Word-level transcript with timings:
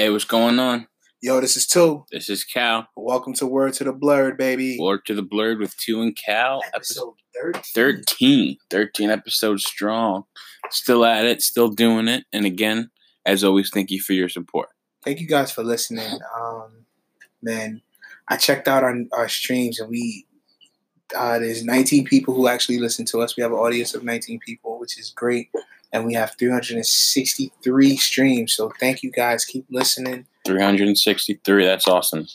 Hey, 0.00 0.08
what's 0.08 0.24
going 0.24 0.58
on? 0.58 0.86
Yo, 1.20 1.42
this 1.42 1.58
is 1.58 1.66
two. 1.66 2.06
This 2.10 2.30
is 2.30 2.42
Cal. 2.42 2.88
Welcome 2.96 3.34
to 3.34 3.46
Word 3.46 3.74
to 3.74 3.84
the 3.84 3.92
Blurred, 3.92 4.38
baby. 4.38 4.78
Word 4.80 5.04
to 5.04 5.14
the 5.14 5.20
Blurred 5.20 5.58
with 5.58 5.76
two 5.76 6.00
and 6.00 6.16
Cal. 6.16 6.62
Episode 6.72 7.12
13. 7.38 7.62
13. 7.74 8.56
13 8.70 9.10
episodes 9.10 9.66
strong. 9.66 10.24
Still 10.70 11.04
at 11.04 11.26
it, 11.26 11.42
still 11.42 11.68
doing 11.68 12.08
it. 12.08 12.24
And 12.32 12.46
again, 12.46 12.90
as 13.26 13.44
always, 13.44 13.68
thank 13.68 13.90
you 13.90 14.00
for 14.00 14.14
your 14.14 14.30
support. 14.30 14.70
Thank 15.04 15.20
you 15.20 15.26
guys 15.26 15.52
for 15.52 15.62
listening. 15.62 16.18
Um, 16.34 16.86
man, 17.42 17.82
I 18.26 18.38
checked 18.38 18.68
out 18.68 18.82
our, 18.82 18.96
our 19.12 19.28
streams 19.28 19.80
and 19.80 19.90
we 19.90 20.24
uh, 21.14 21.40
there's 21.40 21.62
19 21.62 22.06
people 22.06 22.32
who 22.32 22.48
actually 22.48 22.78
listen 22.78 23.04
to 23.04 23.20
us. 23.20 23.36
We 23.36 23.42
have 23.42 23.52
an 23.52 23.58
audience 23.58 23.94
of 23.94 24.02
19 24.02 24.38
people, 24.38 24.78
which 24.78 24.98
is 24.98 25.10
great. 25.10 25.50
And 25.92 26.06
we 26.06 26.14
have 26.14 26.36
363 26.38 27.96
streams. 27.96 28.54
So 28.54 28.72
thank 28.78 29.02
you 29.02 29.10
guys. 29.10 29.44
Keep 29.44 29.66
listening. 29.70 30.26
363. 30.46 31.64
That's 31.64 31.88
awesome. 31.88 32.26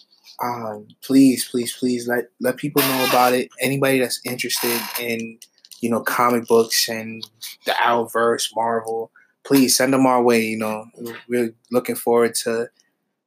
Um, 0.43 0.87
please, 1.01 1.47
please, 1.47 1.75
please 1.75 2.07
let 2.07 2.25
let 2.41 2.57
people 2.57 2.81
know 2.81 3.05
about 3.09 3.33
it. 3.33 3.49
Anybody 3.61 3.99
that's 3.99 4.19
interested 4.25 4.81
in, 4.99 5.39
you 5.79 5.89
know, 5.89 6.01
comic 6.01 6.47
books 6.47 6.89
and 6.89 7.25
the 7.65 7.71
Owlverse, 7.71 8.49
Marvel, 8.55 9.11
please 9.45 9.77
send 9.77 9.93
them 9.93 10.05
our 10.05 10.21
way. 10.21 10.41
You 10.41 10.57
know, 10.57 10.85
we're 11.29 11.53
looking 11.71 11.95
forward 11.95 12.35
to 12.43 12.67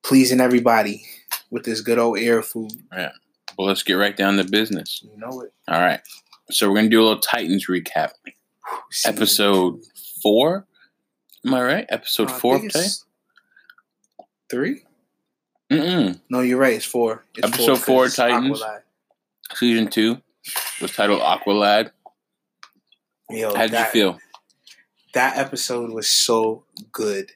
pleasing 0.02 0.40
everybody 0.40 1.04
with 1.50 1.64
this 1.64 1.80
good 1.80 1.98
old 1.98 2.18
air 2.18 2.42
food. 2.42 2.72
Yeah. 2.92 3.12
Well, 3.58 3.66
let's 3.66 3.82
get 3.82 3.94
right 3.94 4.16
down 4.16 4.36
to 4.36 4.44
business. 4.44 5.02
You 5.02 5.18
know 5.18 5.40
it. 5.40 5.52
All 5.66 5.80
right. 5.80 6.00
So 6.50 6.68
we're 6.68 6.76
gonna 6.76 6.88
do 6.88 7.00
a 7.00 7.04
little 7.04 7.20
Titans 7.20 7.66
recap. 7.68 8.10
Episode 9.04 9.80
four. 10.22 10.66
Am 11.46 11.54
I 11.54 11.62
right? 11.62 11.86
Episode 11.88 12.30
Uh, 12.30 12.38
four 12.38 12.56
of 12.56 12.62
today. 12.62 12.86
Three? 14.50 14.82
Mm-mm. 15.70 16.20
No, 16.30 16.40
you're 16.40 16.58
right. 16.58 16.74
It's 16.74 16.84
four. 16.84 17.24
It's 17.36 17.46
Episode 17.46 17.76
four, 17.78 18.04
'cause 18.04 18.16
Titans. 18.16 18.60
Aqualad. 18.62 18.82
Season 19.54 19.88
two 19.88 20.20
was 20.80 20.92
titled 20.92 21.20
Aqualad. 21.20 21.90
Yo, 23.30 23.54
How 23.54 23.62
did 23.62 23.72
that, 23.72 23.86
you 23.94 24.00
feel? 24.00 24.18
That 25.14 25.36
episode 25.36 25.90
was 25.90 26.08
so 26.08 26.64
good. 26.92 27.32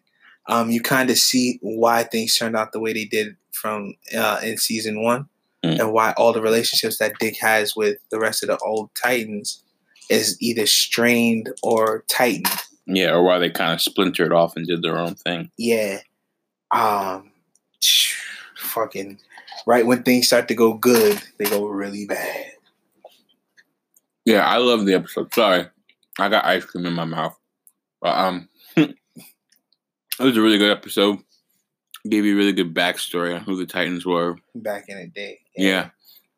Um, 0.48 0.70
you 0.70 0.80
kind 0.80 1.10
of 1.10 1.18
see 1.18 1.58
why 1.62 2.02
things 2.04 2.36
turned 2.36 2.56
out 2.56 2.72
the 2.72 2.80
way 2.80 2.92
they 2.94 3.04
did 3.04 3.36
from 3.52 3.94
uh, 4.16 4.40
in 4.42 4.56
season 4.58 5.02
one, 5.02 5.28
Mm. 5.62 5.78
and 5.78 5.92
why 5.92 6.12
all 6.16 6.32
the 6.32 6.42
relationships 6.42 6.98
that 6.98 7.18
Dick 7.20 7.36
has 7.40 7.76
with 7.76 7.98
the 8.10 8.18
rest 8.18 8.42
of 8.42 8.48
the 8.48 8.56
old 8.58 8.90
Titans 8.94 9.62
is 10.12 10.36
either 10.40 10.66
strained 10.66 11.50
or 11.62 12.04
tightened. 12.08 12.48
Yeah, 12.86 13.12
or 13.12 13.22
why 13.22 13.38
they 13.38 13.50
kind 13.50 13.72
of 13.72 13.80
splintered 13.80 14.32
off 14.32 14.56
and 14.56 14.66
did 14.66 14.82
their 14.82 14.98
own 14.98 15.14
thing. 15.14 15.50
Yeah. 15.56 16.00
Um, 16.70 17.32
fucking 18.72 19.18
right 19.66 19.86
when 19.86 20.02
things 20.02 20.26
start 20.26 20.48
to 20.48 20.54
go 20.54 20.74
good, 20.74 21.20
they 21.38 21.44
go 21.44 21.66
really 21.66 22.06
bad. 22.06 22.52
Yeah, 24.24 24.46
I 24.46 24.58
love 24.58 24.86
the 24.86 24.94
episode. 24.94 25.32
Sorry, 25.34 25.66
I 26.18 26.28
got 26.28 26.44
ice 26.44 26.64
cream 26.64 26.86
in 26.86 26.94
my 26.94 27.04
mouth. 27.04 27.36
But 28.00 28.16
um, 28.16 28.48
it 28.76 28.94
was 30.18 30.36
a 30.36 30.42
really 30.42 30.58
good 30.58 30.76
episode. 30.76 31.18
Gave 32.08 32.24
you 32.24 32.34
a 32.34 32.36
really 32.36 32.52
good 32.52 32.74
backstory 32.74 33.34
on 33.34 33.42
who 33.42 33.56
the 33.56 33.66
Titans 33.66 34.04
were. 34.04 34.36
Back 34.54 34.86
in 34.88 34.98
the 34.98 35.06
day. 35.06 35.40
Yeah, 35.56 35.90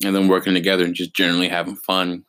and 0.05 0.14
then 0.14 0.28
working 0.28 0.55
together 0.55 0.84
and 0.84 0.94
just 0.94 1.14
generally 1.14 1.48
having 1.48 1.77
fun, 1.77 2.25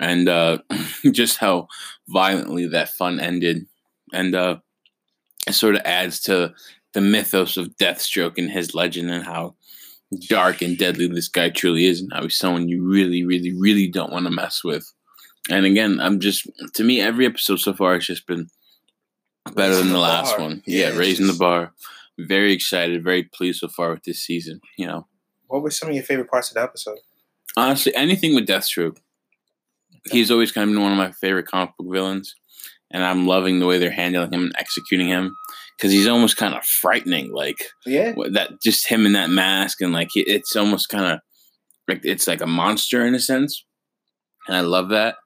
and 0.00 0.28
uh, 0.28 0.58
just 1.12 1.38
how 1.38 1.68
violently 2.08 2.66
that 2.66 2.90
fun 2.90 3.20
ended, 3.20 3.66
and 4.12 4.34
uh, 4.34 4.58
it 5.46 5.52
sort 5.52 5.74
of 5.74 5.82
adds 5.84 6.20
to 6.20 6.54
the 6.94 7.00
mythos 7.00 7.56
of 7.56 7.76
Deathstroke 7.76 8.38
and 8.38 8.50
his 8.50 8.74
legend 8.74 9.10
and 9.10 9.24
how 9.24 9.54
dark 10.28 10.62
and 10.62 10.78
deadly 10.78 11.06
this 11.06 11.28
guy 11.28 11.50
truly 11.50 11.84
is, 11.86 12.00
and 12.00 12.10
how 12.12 12.22
he's 12.22 12.38
someone 12.38 12.68
you 12.68 12.82
really, 12.82 13.24
really, 13.24 13.52
really 13.54 13.88
don't 13.88 14.12
want 14.12 14.24
to 14.26 14.30
mess 14.30 14.64
with. 14.64 14.90
And 15.50 15.64
again, 15.66 15.98
I'm 16.00 16.20
just 16.20 16.46
to 16.74 16.84
me 16.84 17.00
every 17.00 17.26
episode 17.26 17.60
so 17.60 17.72
far 17.72 17.94
has 17.94 18.06
just 18.06 18.26
been 18.26 18.48
better 19.54 19.70
Raising 19.70 19.84
than 19.84 19.86
the, 19.88 19.92
the 19.94 20.00
last 20.00 20.36
bar. 20.36 20.46
one. 20.48 20.62
Yeah, 20.66 20.90
Yeah, 20.90 20.96
raising 20.98 21.26
just- 21.26 21.38
the 21.38 21.44
bar. 21.44 21.72
Very 22.20 22.52
excited, 22.52 23.04
very 23.04 23.22
pleased 23.22 23.60
so 23.60 23.68
far 23.68 23.90
with 23.90 24.02
this 24.02 24.20
season. 24.20 24.60
You 24.76 24.86
know, 24.88 25.06
What 25.46 25.62
were 25.62 25.70
some 25.70 25.88
of 25.88 25.94
your 25.94 26.02
favorite 26.04 26.28
parts 26.28 26.48
of 26.50 26.54
the 26.54 26.62
episode? 26.62 26.98
honestly, 27.56 27.94
anything 27.94 28.34
with 28.34 28.46
Deathstroke, 28.46 28.96
he's 30.10 30.30
always 30.30 30.52
kind 30.52 30.68
of 30.68 30.74
been 30.74 30.82
one 30.82 30.92
of 30.92 30.98
my 30.98 31.12
favorite 31.12 31.46
comic 31.46 31.70
book 31.78 31.88
villains, 31.92 32.34
and 32.90 33.04
I'm 33.04 33.26
loving 33.26 33.58
the 33.60 33.66
way 33.66 33.78
they're 33.78 33.90
handling 33.90 34.32
him 34.32 34.42
and 34.44 34.52
executing 34.58 35.08
him 35.08 35.36
because 35.76 35.92
he's 35.92 36.08
almost 36.08 36.36
kind 36.36 36.54
of 36.54 36.64
frightening. 36.64 37.32
Like 37.32 37.58
Yeah. 37.86 38.14
that, 38.32 38.60
just 38.62 38.88
him 38.88 39.06
in 39.06 39.12
that 39.12 39.30
mask, 39.30 39.80
and 39.80 39.92
like 39.92 40.08
it's 40.14 40.56
almost 40.56 40.88
kind 40.88 41.06
of 41.12 41.20
like 41.86 42.00
it's 42.04 42.26
like 42.26 42.40
a 42.40 42.46
monster 42.46 43.06
in 43.06 43.14
a 43.14 43.20
sense, 43.20 43.64
and 44.46 44.56
I 44.56 44.60
love 44.60 44.88
that. 44.90 45.16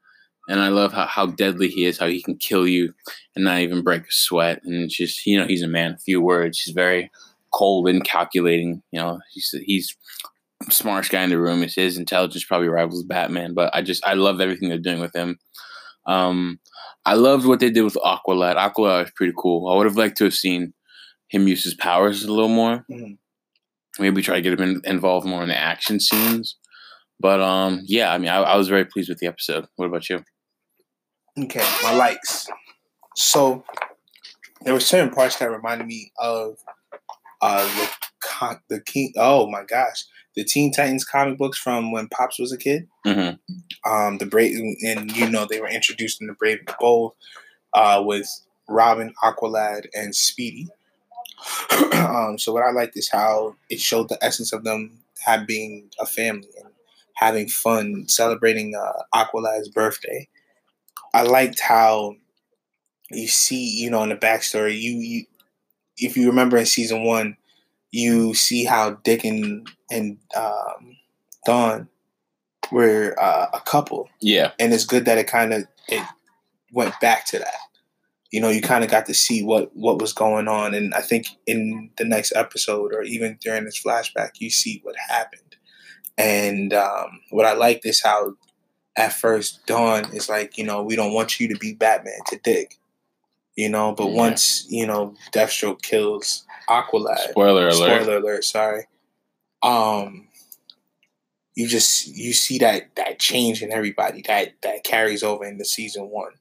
And 0.48 0.58
I 0.60 0.68
love 0.68 0.92
how, 0.92 1.06
how 1.06 1.26
deadly 1.26 1.68
he 1.68 1.84
is, 1.84 1.98
how 1.98 2.08
he 2.08 2.20
can 2.20 2.36
kill 2.36 2.66
you 2.66 2.92
and 3.36 3.44
not 3.44 3.60
even 3.60 3.82
break 3.82 4.02
a 4.02 4.10
sweat. 4.10 4.60
And 4.64 4.90
just, 4.90 5.24
you 5.24 5.38
know, 5.38 5.46
he's 5.46 5.62
a 5.62 5.68
man, 5.68 5.92
of 5.92 6.02
few 6.02 6.20
words. 6.20 6.60
He's 6.60 6.74
very 6.74 7.12
cold 7.52 7.88
and 7.88 8.04
calculating. 8.04 8.82
You 8.90 8.98
know, 9.00 9.20
he's 9.32 9.54
he's 9.64 9.96
smartest 10.70 11.10
guy 11.10 11.22
in 11.22 11.30
the 11.30 11.38
room. 11.38 11.62
His, 11.62 11.74
his 11.74 11.98
intelligence 11.98 12.44
probably 12.44 12.68
rivals 12.68 13.04
Batman, 13.04 13.54
but 13.54 13.74
I 13.74 13.82
just 13.82 14.04
I 14.06 14.14
love 14.14 14.40
everything 14.40 14.68
they're 14.68 14.78
doing 14.78 15.00
with 15.00 15.14
him. 15.14 15.38
Um, 16.06 16.60
I 17.04 17.14
loved 17.14 17.46
what 17.46 17.60
they 17.60 17.70
did 17.70 17.82
with 17.82 17.94
Aqualad. 17.94 18.56
Aqualad 18.56 19.02
was 19.02 19.12
pretty 19.16 19.32
cool. 19.36 19.68
I 19.68 19.76
would 19.76 19.86
have 19.86 19.96
liked 19.96 20.18
to 20.18 20.24
have 20.24 20.34
seen 20.34 20.72
him 21.28 21.48
use 21.48 21.64
his 21.64 21.74
powers 21.74 22.24
a 22.24 22.32
little 22.32 22.48
more. 22.48 22.84
Mhm. 22.90 23.18
Maybe 23.98 24.22
try 24.22 24.36
to 24.36 24.42
get 24.42 24.58
him 24.58 24.62
in, 24.62 24.80
involved 24.84 25.26
more 25.26 25.42
in 25.42 25.48
the 25.48 25.58
action 25.58 26.00
scenes. 26.00 26.56
But 27.20 27.40
um, 27.40 27.82
yeah, 27.84 28.12
I 28.12 28.18
mean, 28.18 28.28
I, 28.28 28.38
I 28.38 28.56
was 28.56 28.68
very 28.68 28.84
pleased 28.84 29.08
with 29.08 29.18
the 29.18 29.26
episode. 29.26 29.66
What 29.76 29.86
about 29.86 30.08
you? 30.08 30.24
Okay, 31.38 31.66
my 31.82 31.94
likes. 31.94 32.48
So 33.16 33.64
there 34.62 34.74
were 34.74 34.80
certain 34.80 35.10
parts 35.10 35.36
that 35.36 35.50
reminded 35.50 35.86
me 35.86 36.12
of 36.18 36.58
uh 37.42 37.64
the 37.64 37.90
con- 38.20 38.60
the 38.70 38.80
king. 38.80 39.12
Oh 39.16 39.50
my 39.50 39.64
gosh, 39.64 40.04
the 40.36 40.44
Teen 40.44 40.72
Titans 40.72 41.04
comic 41.04 41.38
books 41.38 41.58
from 41.58 41.92
when 41.92 42.08
Pops 42.08 42.38
was 42.38 42.52
a 42.52 42.58
kid. 42.58 42.88
hmm 43.04 43.30
Um, 43.84 44.18
the 44.18 44.26
brave 44.26 44.56
and 44.84 45.16
you 45.16 45.28
know 45.28 45.46
they 45.46 45.60
were 45.60 45.68
introduced 45.68 46.20
in 46.20 46.28
the 46.28 46.34
Brave 46.34 46.60
and 46.60 46.68
the 46.68 46.76
Bold, 46.80 47.12
uh, 47.74 48.02
with 48.04 48.28
Robin, 48.68 49.14
Aqualad, 49.22 49.86
and 49.94 50.14
Speedy. 50.14 50.68
um, 51.94 52.38
so 52.38 52.52
what 52.52 52.64
I 52.64 52.70
liked 52.70 52.96
is 52.96 53.10
how 53.10 53.56
it 53.70 53.80
showed 53.80 54.08
the 54.08 54.22
essence 54.22 54.52
of 54.52 54.64
them 54.64 55.00
have 55.24 55.46
being 55.46 55.90
a 56.00 56.06
family 56.06 56.48
and 56.62 56.72
having 57.14 57.48
fun 57.48 58.08
celebrating 58.08 58.74
uh, 58.74 59.02
Aqualad's 59.14 59.68
birthday. 59.68 60.28
I 61.14 61.22
liked 61.22 61.60
how 61.60 62.16
you 63.10 63.28
see, 63.28 63.80
you 63.82 63.90
know, 63.90 64.02
in 64.02 64.08
the 64.08 64.16
backstory, 64.16 64.80
you, 64.80 64.92
you 64.98 65.24
if 65.96 66.16
you 66.16 66.28
remember 66.28 66.56
in 66.56 66.66
season 66.66 67.04
one, 67.04 67.36
you 67.90 68.34
see 68.34 68.64
how 68.64 68.92
Dick 69.04 69.24
and 69.24 69.68
and 69.90 70.18
um, 70.36 70.96
Dawn 71.44 71.88
were 72.70 73.14
uh, 73.20 73.48
a 73.52 73.60
couple, 73.60 74.08
Yeah, 74.20 74.52
and 74.58 74.72
it's 74.72 74.84
good 74.84 75.04
that 75.04 75.18
it 75.18 75.26
kind 75.26 75.52
of 75.52 75.66
it 75.88 76.04
went 76.72 76.98
back 77.00 77.26
to 77.26 77.38
that. 77.38 77.54
You 78.30 78.40
know, 78.40 78.48
you 78.48 78.62
kind 78.62 78.82
of 78.82 78.90
got 78.90 79.06
to 79.06 79.14
see 79.14 79.42
what 79.42 79.74
what 79.76 80.00
was 80.00 80.12
going 80.12 80.48
on, 80.48 80.74
and 80.74 80.94
I 80.94 81.02
think 81.02 81.26
in 81.46 81.90
the 81.98 82.04
next 82.04 82.32
episode 82.34 82.94
or 82.94 83.02
even 83.02 83.38
during 83.40 83.64
this 83.64 83.82
flashback, 83.82 84.30
you 84.38 84.50
see 84.50 84.80
what 84.82 84.96
happened. 85.08 85.56
And 86.18 86.72
um, 86.72 87.20
what 87.30 87.46
I 87.46 87.54
liked 87.54 87.86
is 87.86 88.02
how 88.02 88.34
at 88.96 89.12
first 89.12 89.66
Dawn 89.66 90.04
is 90.14 90.28
like, 90.28 90.58
you 90.58 90.64
know, 90.64 90.82
we 90.82 90.96
don't 90.96 91.14
want 91.14 91.40
you 91.40 91.48
to 91.48 91.58
be 91.58 91.74
Batman 91.74 92.20
to 92.26 92.38
Dick, 92.38 92.78
you 93.62 93.68
know, 93.68 93.92
but 93.92 94.08
Yeah. 94.08 94.16
once 94.24 94.66
you 94.68 94.86
know 94.86 95.14
Deathstroke 95.32 95.82
kills 95.82 96.44
Aqualad, 96.68 97.18
spoiler 97.30 97.68
alert. 97.68 97.74
spoiler 97.74 98.16
alert 98.18 98.44
sorry. 98.44 98.86
Um 99.62 100.28
you 101.54 101.68
just 101.68 102.06
you 102.08 102.32
see 102.32 102.58
that 102.58 102.94
that 102.96 103.18
change 103.18 103.62
in 103.62 103.72
everybody 103.72 104.22
that 104.26 104.54
that 104.62 104.84
carries 104.84 105.22
over 105.22 105.44
into 105.44 105.64
season 105.64 106.04
one. 106.10 106.32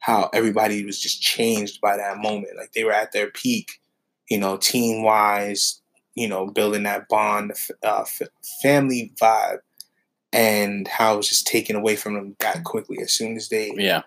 How 0.00 0.30
everybody 0.32 0.84
was 0.84 1.00
just 1.00 1.20
changed 1.22 1.80
by 1.80 1.96
that 1.96 2.18
moment. 2.18 2.56
Like 2.56 2.72
they 2.72 2.84
were 2.84 2.92
at 2.92 3.12
their 3.12 3.30
peak 3.30 3.80
you 4.28 4.38
know 4.38 4.56
team 4.56 5.02
wise 5.02 5.80
you 6.14 6.28
know 6.28 6.46
building 6.46 6.84
that 6.84 7.08
bond 7.08 7.52
uh, 7.84 8.02
f- 8.02 8.28
family 8.62 9.12
vibe. 9.20 9.58
And 10.32 10.86
how 10.86 11.14
it 11.14 11.16
was 11.16 11.28
just 11.28 11.48
taken 11.48 11.74
away 11.74 11.96
from 11.96 12.14
them 12.14 12.36
that 12.38 12.62
quickly. 12.62 12.98
As 13.02 13.12
soon 13.12 13.36
as 13.36 13.48
they 13.48 13.72
Yeah, 13.76 14.02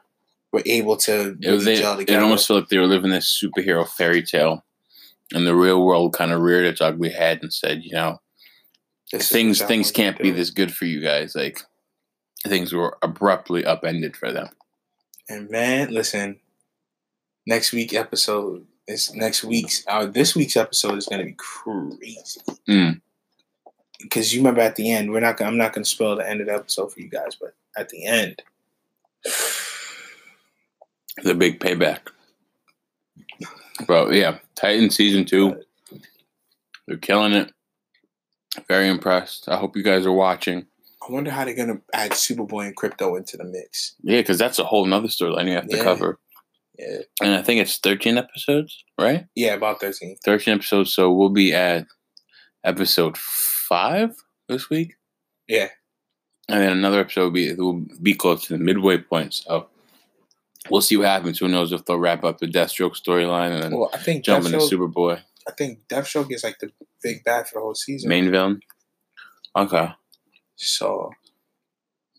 were 0.53 0.61
able 0.65 0.95
to 0.95 1.35
it 1.41 1.45
really 1.45 1.65
They, 1.65 1.75
gel 1.75 1.99
it 1.99 2.09
almost 2.11 2.47
felt 2.47 2.61
like 2.61 2.69
they 2.69 2.77
were 2.77 2.87
living 2.87 3.11
this 3.11 3.43
superhero 3.43 3.85
fairy 3.85 4.21
tale, 4.21 4.63
and 5.33 5.45
the 5.45 5.55
real 5.55 5.83
world 5.83 6.13
kind 6.13 6.31
of 6.31 6.41
reared 6.41 6.65
its 6.65 6.79
ugly 6.79 7.09
head 7.09 7.39
and 7.41 7.51
said, 7.51 7.83
you 7.83 7.91
know, 7.91 8.21
This 9.11 9.27
things 9.27 9.61
things 9.61 9.91
can't 9.91 10.17
be 10.17 10.31
this 10.31 10.51
good 10.51 10.73
for 10.73 10.85
you 10.85 11.01
guys. 11.01 11.35
Like 11.35 11.61
things 12.47 12.71
were 12.71 12.97
abruptly 13.01 13.65
upended 13.65 14.15
for 14.15 14.31
them. 14.31 14.49
And 15.27 15.49
man, 15.49 15.91
listen, 15.91 16.39
next 17.45 17.73
week 17.73 17.93
episode 17.93 18.65
is 18.87 19.13
next 19.15 19.43
week's 19.43 19.83
uh, 19.87 20.05
this 20.05 20.35
week's 20.35 20.57
episode 20.57 20.97
is 20.97 21.07
gonna 21.07 21.25
be 21.25 21.35
crazy. 21.37 22.41
Mm. 22.69 23.01
Because 24.01 24.33
you 24.33 24.41
remember 24.41 24.61
at 24.61 24.75
the 24.75 24.91
end, 24.91 25.11
we're 25.11 25.21
not. 25.21 25.41
I'm 25.41 25.57
not 25.57 25.73
gonna 25.73 25.85
spoil 25.85 26.17
the 26.17 26.29
end 26.29 26.41
of 26.41 26.47
the 26.47 26.53
episode 26.53 26.93
for 26.93 26.99
you 26.99 27.09
guys, 27.09 27.37
but 27.39 27.55
at 27.77 27.89
the 27.89 28.05
end, 28.05 28.41
The 31.21 31.35
big 31.35 31.59
payback. 31.59 31.99
Bro, 33.85 34.11
yeah. 34.11 34.39
Titan 34.55 34.89
season 34.89 35.25
two. 35.25 35.61
They're 36.87 36.97
killing 36.97 37.33
it. 37.33 37.51
Very 38.67 38.87
impressed. 38.87 39.49
I 39.49 39.57
hope 39.57 39.75
you 39.75 39.83
guys 39.83 40.05
are 40.05 40.11
watching. 40.11 40.65
I 41.07 41.11
wonder 41.11 41.31
how 41.31 41.43
they're 41.45 41.55
gonna 41.55 41.81
add 41.93 42.11
Superboy 42.11 42.67
and 42.67 42.75
Krypto 42.77 43.17
into 43.17 43.35
the 43.37 43.43
mix. 43.43 43.95
Yeah, 44.03 44.19
because 44.21 44.37
that's 44.37 44.59
a 44.59 44.63
whole 44.63 44.85
nother 44.85 45.07
storyline 45.07 45.47
you 45.47 45.53
have 45.55 45.67
to 45.67 45.77
Yeah. 45.77 45.83
cover. 45.83 46.19
Yeah, 46.79 46.99
And 47.21 47.35
I 47.35 47.41
think 47.43 47.61
it's 47.61 47.77
13 47.77 48.17
episodes, 48.17 48.83
right? 48.99 49.25
yeah, 49.35 49.53
about 49.53 49.79
thirteen. 49.79 50.15
13 50.25 50.55
episodes. 50.55 50.93
So 50.93 51.11
we'll 51.11 51.29
be 51.29 51.53
at 51.53 51.85
episode 52.63 53.17
five 53.17 54.15
this 54.47 54.69
week. 54.69 54.95
Yeah. 55.47 55.69
And 56.49 56.61
then 56.61 56.71
another 56.71 56.99
episode 57.01 57.23
will 57.25 57.31
be, 57.31 57.53
will 57.53 57.85
be 58.01 58.13
close 58.13 58.47
to 58.47 58.53
the 58.57 58.63
midway 58.63 58.97
point. 58.97 59.33
So 59.35 59.69
we'll 60.69 60.81
see 60.81 60.97
what 60.97 61.07
happens. 61.07 61.39
Who 61.39 61.47
knows 61.47 61.71
if 61.71 61.85
they'll 61.85 61.97
wrap 61.99 62.23
up 62.23 62.39
the 62.39 62.47
Deathstroke 62.47 62.95
storyline 62.95 63.51
and 63.53 63.63
then 63.63 63.77
Well, 63.77 63.89
I 63.93 63.97
think 63.97 64.23
jump 64.25 64.45
into 64.45 64.57
Deathstroke, 64.57 64.93
Superboy. 64.93 65.21
I 65.47 65.51
think 65.51 65.79
Deathstroke 65.89 66.31
is 66.31 66.43
like 66.43 66.59
the 66.59 66.71
big 67.01 67.23
bad 67.23 67.47
for 67.47 67.55
the 67.55 67.59
whole 67.61 67.75
season. 67.75 68.09
Main 68.09 68.31
villain. 68.31 68.61
Okay. 69.55 69.91
So, 70.55 71.11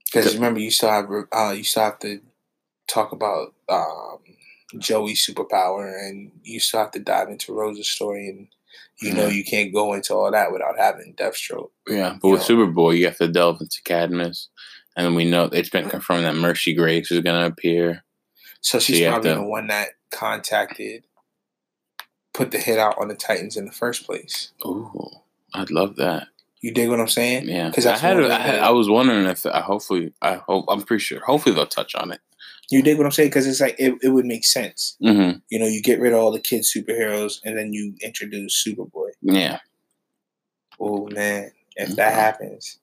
because 0.05 0.35
remember, 0.35 0.61
you 0.61 0.70
still 0.70 0.91
have 0.91 1.06
uh, 1.32 1.52
you 1.56 1.64
still 1.64 1.85
have 1.85 1.99
to 2.00 2.20
talk 2.87 3.12
about 3.12 3.55
um, 3.69 4.19
Joey's 4.79 5.26
superpower, 5.26 5.93
and 5.99 6.31
you 6.43 6.61
still 6.61 6.81
have 6.81 6.91
to 6.93 7.00
dive 7.00 7.29
into 7.29 7.52
Rose's 7.52 7.88
story, 7.88 8.29
and 8.29 8.49
you 9.00 9.14
know 9.14 9.26
you 9.26 9.44
can't 9.44 9.73
go 9.73 9.94
into 9.94 10.14
all 10.14 10.31
that 10.31 10.52
without 10.52 10.79
having 10.79 11.14
Deathstroke. 11.14 11.70
Yeah, 11.88 12.17
but 12.20 12.29
with 12.29 12.49
Yeah. 12.49 12.56
Superboy, 12.56 12.99
you 12.99 13.06
have 13.06 13.19
to 13.19 13.29
delve 13.29 13.61
into 13.61 13.82
Cadmus, 13.85 14.50
and 14.96 15.17
we 15.17 15.25
know 15.25 15.44
it's 15.44 15.70
been 15.70 15.88
confirmed 15.88 16.25
that 16.26 16.37
Mercy 16.37 16.75
Graves 16.75 17.11
is 17.11 17.20
going 17.20 17.41
to 17.41 17.46
appear. 17.46 18.04
So 18.65 18.79
she's 18.81 19.07
probably 19.07 19.29
to- 19.31 19.37
the 19.37 19.43
one 19.45 19.67
that 19.67 19.91
contacted, 20.11 21.05
put 22.33 22.51
the 22.51 22.59
hit 22.59 22.79
out 22.79 22.97
on 22.99 23.09
the 23.09 23.15
Titans 23.15 23.57
in 23.59 23.67
the 23.67 23.73
first 23.73 24.05
place. 24.07 24.53
Ooh, 24.65 25.11
I'd 25.53 25.71
love 25.71 25.97
that. 25.97 26.29
You 26.63 26.73
dig 26.73 26.89
what 26.89 26.99
I'm 26.99 27.09
saying? 27.09 27.47
Yeah, 27.47 27.71
'Cause 27.71 27.85
I 27.85 27.99
had, 27.99 28.15
one 28.15 28.23
a- 28.25 28.27
of 28.27 28.33
I 28.33 28.39
had. 28.39 28.55
the- 28.55 28.61
I 28.65 28.71
was 28.71 28.89
wondering 28.89 29.27
if 29.27 29.45
I 29.45 29.61
hopefully. 29.61 30.15
I 30.23 30.37
hope. 30.37 30.65
I'm 30.69 30.81
pretty 30.83 31.03
sure. 31.05 31.21
Hopefully 31.21 31.55
they'll 31.55 31.67
touch 31.67 31.95
on 31.95 32.11
it. 32.11 32.21
You 32.71 32.83
dig 32.83 32.97
what 32.97 33.05
I'm 33.05 33.13
saying? 33.13 33.29
Because 33.29 33.47
it's 33.47 33.61
like 33.61 33.77
it, 33.79 33.93
it 34.03 34.09
would 34.09 34.25
make 34.25 34.47
sense. 34.47 34.97
Mm-hmm. 35.03 35.41
You 35.51 35.59
know, 35.59 35.67
you 35.67 35.83
get 35.83 36.01
rid 36.01 36.15
of 36.15 36.21
all 36.21 36.31
the 36.33 36.41
kid 36.41 36.63
superheroes, 36.63 37.41
and 37.45 37.59
then 37.59 37.75
you 37.75 37.95
introduce 38.01 38.65
Superboy. 38.67 39.11
Yeah, 39.21 39.59
Oh 40.81 41.07
man, 41.11 41.53
if 41.77 41.91
that 41.97 42.13
Mhm. 42.13 42.17
happens, 42.17 42.79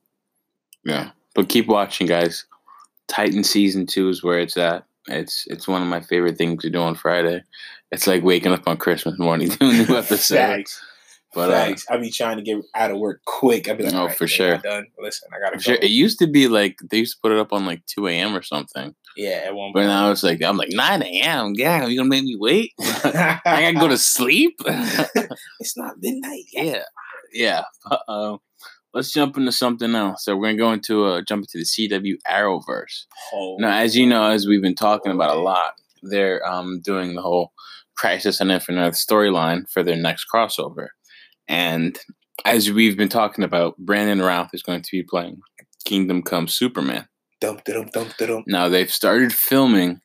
yeah. 0.86 1.12
But 1.33 1.50
keep 1.50 1.66
watching, 1.66 2.06
guys. 2.06 2.45
Titan 3.07 3.44
season 3.44 3.88
two 3.88 4.10
is 4.10 4.22
where 4.22 4.39
it's 4.39 4.56
at. 4.57 4.86
It's 5.07 5.45
it's 5.48 5.68
one 5.68 5.81
of 5.81 5.88
my 5.88 6.01
favorite 6.01 6.38
things 6.38 6.62
to 6.63 6.69
do 6.69 6.80
on 6.80 6.95
Friday. 6.95 7.42
It's 7.92 8.07
like 8.07 8.24
waking 8.24 8.51
up 8.53 8.68
on 8.68 8.77
Christmas 8.77 9.18
morning 9.19 9.50
doing 9.59 9.77
new 9.88 9.95
episodes. 9.98 10.27
Facts. 10.30 10.81
But 11.33 11.50
uh, 11.50 11.53
Facts. 11.53 11.86
I 11.89 11.95
be 11.98 12.09
trying 12.12 12.38
to 12.38 12.44
get 12.44 12.57
out 12.75 12.92
of 12.92 12.98
work 12.98 13.21
quick. 13.25 13.69
I 13.69 13.74
be 13.74 13.86
like, 13.86 13.94
Oh, 13.94 14.00
"All 14.00 14.07
right, 14.07 14.18
for 14.18 14.27
sure. 14.27 14.57
Done. 14.57 14.86
Listen, 15.00 15.30
I 15.33 15.39
gotta 15.39 15.56
I'm 15.56 15.62
sure 15.62 15.75
it 15.75 15.89
used 15.89 16.19
to 16.19 16.27
be 16.27 16.48
like 16.50 16.77
they 16.89 16.98
used 16.98 17.15
to 17.15 17.21
put 17.21 17.31
it 17.31 17.38
up 17.39 17.53
on 17.53 17.65
like 17.65 17.86
two 17.86 18.07
a.m. 18.07 18.36
or 18.36 18.42
something. 18.42 18.94
Yeah, 19.15 19.44
at 19.45 19.56
one 19.56 19.71
But 19.74 19.80
point. 19.81 19.88
now 19.88 20.12
it's 20.12 20.24
like 20.24 20.44
I'm 20.44 20.57
like 20.57 20.69
nine 20.71 21.01
a.m. 21.01 21.54
Yeah, 21.56 21.83
are 21.83 21.89
you 21.89 21.97
gonna 21.97 22.09
make 22.09 22.24
me 22.25 22.36
wait? 22.39 22.74
I 22.80 23.39
gotta 23.45 23.74
go 23.80 23.88
to 23.88 23.97
sleep. 23.97 24.59
it's 24.65 25.77
not 25.77 25.95
midnight 26.01 26.44
yet. 26.54 26.65
yeah, 27.33 27.63
yeah. 27.89 27.97
Uh, 28.07 28.38
let's 28.93 29.11
jump 29.11 29.38
into 29.38 29.51
something 29.51 29.95
else. 29.95 30.25
So 30.25 30.35
we're 30.35 30.47
gonna 30.47 30.57
go 30.57 30.71
into 30.73 31.05
uh, 31.05 31.21
jump 31.21 31.43
into 31.43 31.57
the 31.57 31.65
CW 31.65 32.15
Arrowverse. 32.27 33.05
Oh, 33.33 33.57
Now, 33.59 33.77
as 33.77 33.95
you 33.95 34.05
know, 34.05 34.29
as 34.29 34.47
we've 34.47 34.61
been 34.61 34.75
talking 34.75 35.11
about 35.11 35.35
a 35.35 35.39
lot, 35.39 35.73
they're 36.03 36.45
um, 36.47 36.81
doing 36.81 37.15
the 37.15 37.21
whole 37.21 37.51
Crisis 37.97 38.41
on 38.41 38.51
Infinite 38.51 38.81
Earth 38.81 38.95
storyline 38.95 39.69
for 39.69 39.83
their 39.83 39.95
next 39.95 40.25
crossover, 40.33 40.88
and 41.47 41.99
as 42.45 42.71
we've 42.71 42.97
been 42.97 43.09
talking 43.09 43.43
about, 43.43 43.77
Brandon 43.77 44.21
Routh 44.21 44.49
is 44.53 44.63
going 44.63 44.81
to 44.81 44.89
be 44.91 45.03
playing 45.03 45.41
Kingdom 45.85 46.23
Come 46.23 46.47
Superman. 46.47 47.07
Dump, 47.39 47.63
dum, 47.63 47.87
dump, 47.94 48.15
dum. 48.17 48.44
Now 48.47 48.69
they've 48.69 48.91
started 48.91 49.33
filming 49.33 50.01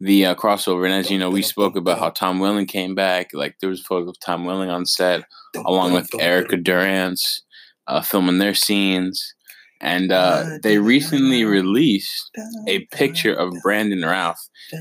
the 0.00 0.26
uh, 0.26 0.34
crossover, 0.34 0.84
and 0.84 0.92
as 0.94 1.10
you 1.10 1.18
know, 1.18 1.30
we 1.30 1.42
spoke 1.42 1.74
about 1.76 1.98
how 1.98 2.10
Tom 2.10 2.38
Welling 2.38 2.66
came 2.66 2.94
back. 2.94 3.30
Like 3.32 3.56
there 3.60 3.70
was 3.70 3.80
photos 3.82 4.10
of 4.10 4.20
Tom 4.20 4.44
Welling 4.44 4.70
on 4.70 4.84
set, 4.84 5.24
along 5.54 5.92
with 5.92 6.10
Erica 6.20 6.56
Durance, 6.58 7.42
uh, 7.88 8.00
filming 8.02 8.38
their 8.38 8.54
scenes, 8.54 9.34
and 9.80 10.10
uh, 10.12 10.58
they 10.62 10.78
recently 10.78 11.44
released 11.44 12.30
a 12.66 12.80
picture 12.86 13.34
of 13.34 13.52
Brandon 13.62 14.02
Routh 14.02 14.38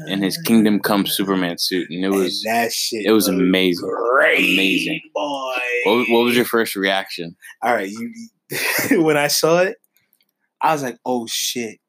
in 0.08 0.22
his 0.24 0.38
Kingdom 0.38 0.80
Come 0.80 1.06
Superman 1.06 1.58
suit, 1.58 1.90
and 1.90 2.04
it 2.06 2.10
was 2.10 2.44
And 2.46 2.56
that 2.56 2.72
shit. 2.72 3.06
it 3.06 3.12
was 3.12 3.28
amazing. 3.28 3.90
Great, 4.14 4.54
Amazing. 4.56 5.02
boy. 5.14 5.58
What, 5.86 5.96
was- 5.98 6.08
what 6.10 6.24
was 6.26 6.36
your 6.36 6.46
first 6.46 6.76
reaction? 6.76 7.36
All 7.62 7.74
right, 7.74 7.90
you. 7.90 8.14
when 9.04 9.18
I 9.18 9.28
saw 9.28 9.60
it, 9.60 9.78
I 10.62 10.72
was 10.74 10.82
like, 10.84 10.98
"Oh 11.06 11.28
shit!" 11.28 11.80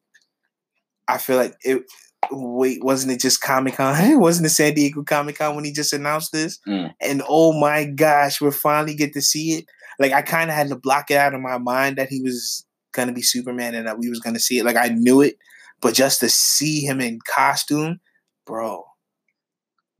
I 1.07 1.17
feel 1.17 1.37
like 1.37 1.55
it. 1.63 1.83
Wait, 2.31 2.83
wasn't 2.83 3.13
it 3.13 3.21
just 3.21 3.41
Comic 3.41 3.75
Con? 3.75 4.19
wasn't 4.19 4.47
it 4.47 4.49
San 4.49 4.73
Diego 4.73 5.03
Comic 5.03 5.37
Con 5.37 5.55
when 5.55 5.63
he 5.63 5.71
just 5.71 5.93
announced 5.93 6.31
this? 6.33 6.59
Mm. 6.67 6.91
And 6.99 7.21
oh 7.29 7.53
my 7.57 7.85
gosh, 7.85 8.41
we're 8.41 8.51
finally 8.51 8.95
get 8.95 9.13
to 9.13 9.21
see 9.21 9.51
it. 9.53 9.65
Like 9.99 10.11
I 10.13 10.21
kind 10.21 10.49
of 10.49 10.55
had 10.55 10.69
to 10.69 10.75
block 10.75 11.09
it 11.11 11.17
out 11.17 11.33
of 11.33 11.41
my 11.41 11.57
mind 11.57 11.97
that 11.97 12.09
he 12.09 12.21
was 12.21 12.65
gonna 12.93 13.13
be 13.13 13.21
Superman 13.21 13.75
and 13.75 13.87
that 13.87 13.97
we 13.99 14.09
was 14.09 14.19
gonna 14.19 14.39
see 14.39 14.59
it. 14.59 14.65
Like 14.65 14.75
I 14.77 14.89
knew 14.89 15.21
it, 15.21 15.37
but 15.81 15.93
just 15.93 16.19
to 16.21 16.29
see 16.29 16.81
him 16.81 16.99
in 17.01 17.19
costume, 17.27 17.99
bro, 18.45 18.85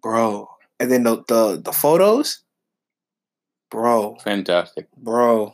bro, 0.01 0.47
and 0.79 0.91
then 0.91 1.03
the 1.03 1.23
the, 1.27 1.61
the 1.63 1.71
photos, 1.71 2.43
bro, 3.71 4.17
Fantastic. 4.23 4.87
bro. 4.97 5.53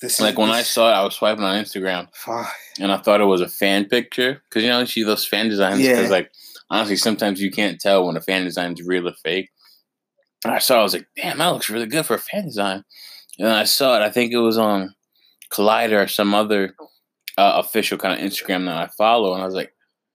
This 0.00 0.14
is- 0.14 0.20
Like 0.20 0.38
when 0.38 0.50
I 0.50 0.62
saw 0.62 0.88
it, 0.90 0.94
I 0.94 1.04
was 1.04 1.14
swiping 1.14 1.44
on 1.44 1.62
Instagram, 1.62 2.08
Fuck. 2.14 2.50
and 2.78 2.90
I 2.90 2.96
thought 2.98 3.20
it 3.20 3.24
was 3.26 3.42
a 3.42 3.48
fan 3.48 3.84
picture 3.86 4.42
because 4.48 4.62
you 4.62 4.70
know 4.70 4.80
you 4.80 4.86
see 4.86 5.02
those 5.02 5.26
fan 5.26 5.48
designs. 5.48 5.80
Yeah. 5.80 5.96
Because 5.96 6.10
like 6.10 6.30
honestly, 6.70 6.96
sometimes 6.96 7.40
you 7.40 7.50
can't 7.50 7.80
tell 7.80 8.06
when 8.06 8.16
a 8.16 8.20
fan 8.22 8.44
design 8.44 8.72
is 8.72 8.82
real 8.82 9.08
or 9.08 9.12
fake. 9.22 9.50
And 10.42 10.54
I 10.54 10.58
saw, 10.58 10.76
it, 10.76 10.80
I 10.80 10.82
was 10.84 10.94
like, 10.94 11.06
damn, 11.16 11.36
that 11.36 11.48
looks 11.48 11.68
really 11.68 11.84
good 11.84 12.06
for 12.06 12.14
a 12.14 12.18
fan 12.18 12.46
design. 12.46 12.82
And 13.40 13.48
I 13.48 13.64
saw 13.64 13.96
it. 13.96 14.02
I 14.02 14.10
think 14.10 14.32
it 14.32 14.38
was 14.38 14.58
on 14.58 14.94
Collider 15.50 16.04
or 16.04 16.08
some 16.08 16.34
other 16.34 16.74
uh, 17.38 17.54
official 17.56 17.98
kind 17.98 18.20
of 18.20 18.24
Instagram 18.24 18.66
that 18.66 18.76
I 18.76 18.88
follow, 18.98 19.32
and 19.32 19.42
I 19.42 19.46
was 19.46 19.54
like, 19.54 19.72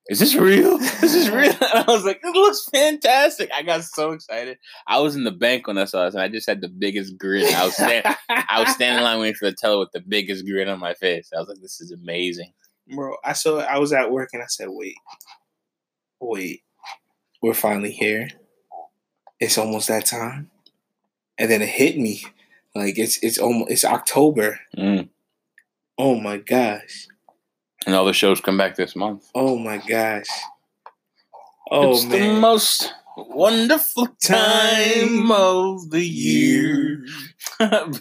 is 0.08 0.20
this 0.20 0.36
real? 0.36 0.76
Is 0.78 1.14
this 1.14 1.30
real? 1.30 1.52
And 1.62 1.84
I 1.90 1.92
was 1.92 2.06
like, 2.06 2.20
it 2.24 2.36
looks 2.36 2.70
fantastic. 2.70 3.50
I 3.52 3.64
got 3.64 3.84
so 3.84 4.12
excited. 4.12 4.60
I 4.88 5.00
was 5.00 5.16
in 5.16 5.24
the 5.24 5.32
bank 5.32 5.66
when 5.66 5.80
I 5.80 5.86
saw 5.86 6.06
this, 6.06 6.14
and 6.14 6.22
I 6.22 6.30
just 6.30 6.48
had 6.48 6.62
the 6.62 6.70
biggest 6.70 7.18
grin. 7.18 7.52
I 7.54 7.66
was 7.66 7.74
standing. 7.74 8.14
I 8.30 8.60
was 8.60 8.70
standing 8.70 9.00
in 9.00 9.04
line 9.04 9.20
waiting 9.20 9.36
for 9.36 9.50
the 9.50 9.58
teller 9.60 9.80
with 9.80 9.92
the 9.94 10.04
biggest 10.08 10.46
grin 10.46 10.70
on 10.70 10.80
my 10.80 10.94
face. 10.94 11.32
I 11.36 11.40
was 11.40 11.50
like, 11.50 11.62
"This 11.62 11.82
is 11.82 11.92
amazing." 11.92 12.54
bro. 12.94 13.16
I 13.24 13.34
saw. 13.34 13.60
I 13.60 13.80
was 13.80 13.94
at 13.94 14.12
work 14.12 14.30
and 14.34 14.44
I 14.44 14.48
said, 14.48 14.68
"Wait, 14.70 14.96
wait, 16.20 16.62
we're 17.42 17.56
finally 17.56 17.92
here. 17.92 18.30
It's 19.40 19.58
almost 19.58 19.88
that 19.88 20.06
time." 20.06 20.52
And 21.38 21.50
then 21.50 21.64
it 21.64 21.70
hit 21.70 21.98
me, 21.98 22.24
like 22.76 23.00
it's 23.00 23.18
it's 23.24 23.38
almost 23.38 23.72
it's 23.72 23.86
October. 23.86 24.60
Mm. 24.78 25.10
Oh 25.98 26.16
my 26.20 26.38
gosh. 26.38 27.08
And 27.86 27.96
all 27.96 28.06
the 28.06 28.14
shows 28.14 28.42
come 28.42 28.58
back 28.58 28.76
this 28.76 28.96
month. 28.96 29.30
Oh 29.34 29.58
my 29.58 29.78
gosh. 29.78 30.28
Oh 31.72 31.92
it's 31.92 32.06
the 32.06 32.40
most 32.40 32.94
wonderful 33.18 34.08
time 34.22 35.32
of 35.32 35.90
the 35.90 36.04
year. 36.06 37.04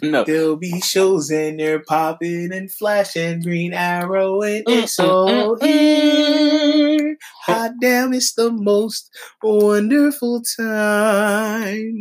No, 0.01 0.25
There'll 0.25 0.57
be 0.57 0.81
shows 0.81 1.29
and 1.31 1.57
they're 1.57 1.79
popping 1.79 2.51
and 2.51 2.69
flashing 2.69 3.41
Green 3.41 3.73
Arrow 3.73 4.41
and 4.41 4.65
it's 4.67 4.97
Mm, 4.97 5.05
mm, 5.05 5.09
all 5.09 5.57
mm, 5.57 5.65
here. 5.65 7.17
Hot 7.43 7.71
damn, 7.79 8.11
it's 8.13 8.33
the 8.33 8.51
most 8.51 9.09
wonderful 9.41 10.41
time. 10.57 11.95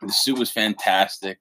the 0.00 0.12
suit 0.12 0.38
was 0.38 0.50
fantastic. 0.50 1.38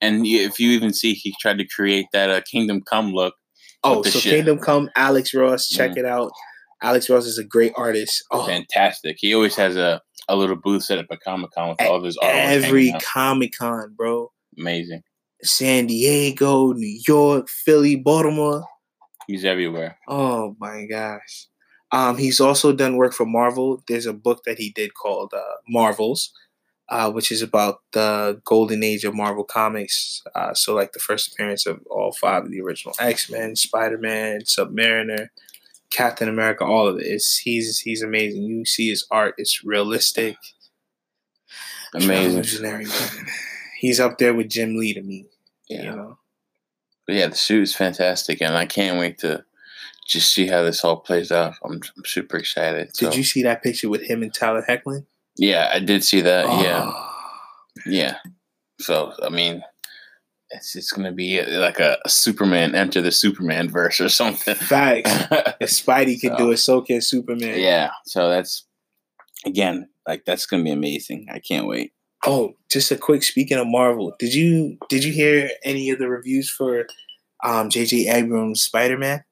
And 0.00 0.26
if 0.26 0.58
you 0.58 0.70
even 0.70 0.92
see, 0.92 1.14
he 1.14 1.34
tried 1.40 1.58
to 1.58 1.66
create 1.66 2.06
that 2.12 2.28
uh, 2.30 2.40
Kingdom 2.50 2.82
Come 2.82 3.12
look. 3.12 3.34
Oh, 3.82 4.02
so 4.02 4.18
shit. 4.18 4.34
Kingdom 4.34 4.58
Come, 4.58 4.90
Alex 4.96 5.32
Ross, 5.34 5.68
check 5.68 5.92
Mm. 5.92 5.98
it 5.98 6.04
out. 6.04 6.32
Alex 6.82 7.08
Ross 7.08 7.24
is 7.26 7.38
a 7.38 7.44
great 7.44 7.72
artist. 7.76 8.22
Oh, 8.30 8.44
Fantastic. 8.46 9.16
He 9.18 9.34
always 9.34 9.54
has 9.56 9.76
a, 9.76 10.02
a 10.28 10.36
little 10.36 10.56
booth 10.56 10.82
set 10.82 10.98
up 10.98 11.06
at 11.10 11.20
Comic 11.20 11.50
Con 11.52 11.70
with 11.70 11.80
all 11.82 11.96
of 11.96 12.02
his 12.04 12.18
artwork. 12.18 12.32
every. 12.46 12.92
Comic 13.00 13.52
Con, 13.58 13.94
bro. 13.96 14.30
Amazing. 14.58 15.02
San 15.42 15.86
Diego, 15.86 16.72
New 16.72 17.00
York, 17.06 17.48
Philly, 17.48 17.96
Baltimore. 17.96 18.64
He's 19.26 19.44
everywhere. 19.44 19.96
Oh 20.08 20.54
my 20.58 20.84
gosh. 20.90 21.46
Um, 21.94 22.18
he's 22.18 22.40
also 22.40 22.72
done 22.72 22.96
work 22.96 23.12
for 23.12 23.24
Marvel. 23.24 23.80
There's 23.86 24.04
a 24.04 24.12
book 24.12 24.42
that 24.44 24.58
he 24.58 24.70
did 24.70 24.94
called 24.94 25.32
uh, 25.32 25.54
Marvels, 25.68 26.32
uh, 26.88 27.12
which 27.12 27.30
is 27.30 27.40
about 27.40 27.82
the 27.92 28.42
golden 28.44 28.82
age 28.82 29.04
of 29.04 29.14
Marvel 29.14 29.44
Comics. 29.44 30.20
Uh, 30.34 30.52
so, 30.54 30.74
like 30.74 30.90
the 30.90 30.98
first 30.98 31.32
appearance 31.32 31.66
of 31.66 31.80
all 31.88 32.10
five 32.10 32.46
of 32.46 32.50
the 32.50 32.60
original 32.60 32.96
X 32.98 33.30
Men, 33.30 33.54
Spider 33.54 33.96
Man, 33.96 34.40
Submariner, 34.40 35.28
Captain 35.90 36.28
America, 36.28 36.64
all 36.64 36.88
of 36.88 36.98
it. 36.98 37.06
It's, 37.06 37.38
he's 37.38 37.78
he's 37.78 38.02
amazing. 38.02 38.42
You 38.42 38.64
see 38.64 38.88
his 38.88 39.06
art; 39.12 39.36
it's 39.38 39.62
realistic. 39.62 40.36
Amazing. 41.94 42.88
He's 43.78 44.00
up 44.00 44.18
there 44.18 44.34
with 44.34 44.48
Jim 44.48 44.76
Lee 44.76 44.94
to 44.94 45.02
me. 45.02 45.26
Yeah. 45.68 45.82
You 45.82 45.90
know. 45.90 46.18
But 47.06 47.14
yeah, 47.14 47.28
the 47.28 47.36
suit 47.36 47.62
is 47.62 47.76
fantastic, 47.76 48.42
and 48.42 48.56
I 48.56 48.66
can't 48.66 48.98
wait 48.98 49.18
to 49.18 49.44
just 50.06 50.32
see 50.34 50.46
how 50.46 50.62
this 50.62 50.84
all 50.84 50.96
plays 50.98 51.32
out. 51.32 51.54
I'm, 51.64 51.80
I'm 51.96 52.04
super 52.04 52.36
excited. 52.36 52.88
Did 52.98 53.12
so- 53.12 53.16
you 53.16 53.24
see 53.24 53.42
that 53.42 53.62
picture 53.62 53.88
with 53.88 54.02
him 54.02 54.22
and 54.22 54.32
Tyler 54.32 54.64
Hoechlin? 54.68 55.06
Yeah, 55.36 55.70
I 55.72 55.80
did 55.80 56.04
see 56.04 56.20
that. 56.20 56.44
Yeah, 56.62 56.84
Oh, 56.86 57.10
yeah. 57.86 58.16
So 58.80 59.12
I 59.22 59.28
mean, 59.30 59.62
it's 60.50 60.76
it's 60.76 60.92
gonna 60.92 61.12
be 61.12 61.42
like 61.44 61.80
a, 61.80 61.98
a 62.04 62.08
Superman 62.08 62.74
enter 62.74 63.00
the 63.00 63.10
Superman 63.10 63.68
verse 63.68 64.00
or 64.00 64.08
something. 64.08 64.54
Facts. 64.54 65.10
If 65.60 65.70
Spidey 65.70 66.20
can 66.20 66.30
So- 66.32 66.36
do 66.38 66.52
it, 66.52 66.58
so 66.58 66.80
can 66.82 67.00
Superman. 67.00 67.58
yeah. 67.58 67.90
So 68.06 68.28
that's 68.28 68.66
again 69.46 69.88
like 70.06 70.24
that's 70.24 70.46
gonna 70.46 70.62
be 70.64 70.70
amazing. 70.70 71.26
I 71.32 71.38
can't 71.40 71.66
wait. 71.66 71.92
Oh, 72.26 72.54
just 72.70 72.90
a 72.90 72.96
quick 72.96 73.22
speaking 73.22 73.58
of 73.58 73.66
Marvel, 73.66 74.14
did 74.18 74.32
you 74.34 74.76
did 74.88 75.02
you 75.04 75.12
hear 75.12 75.50
any 75.64 75.90
of 75.90 75.98
the 75.98 76.08
reviews 76.08 76.48
for 76.50 76.86
um 77.44 77.68
JJ 77.70 78.12
Abrams 78.12 78.62
Spider 78.62 78.96
Man? 78.98 79.24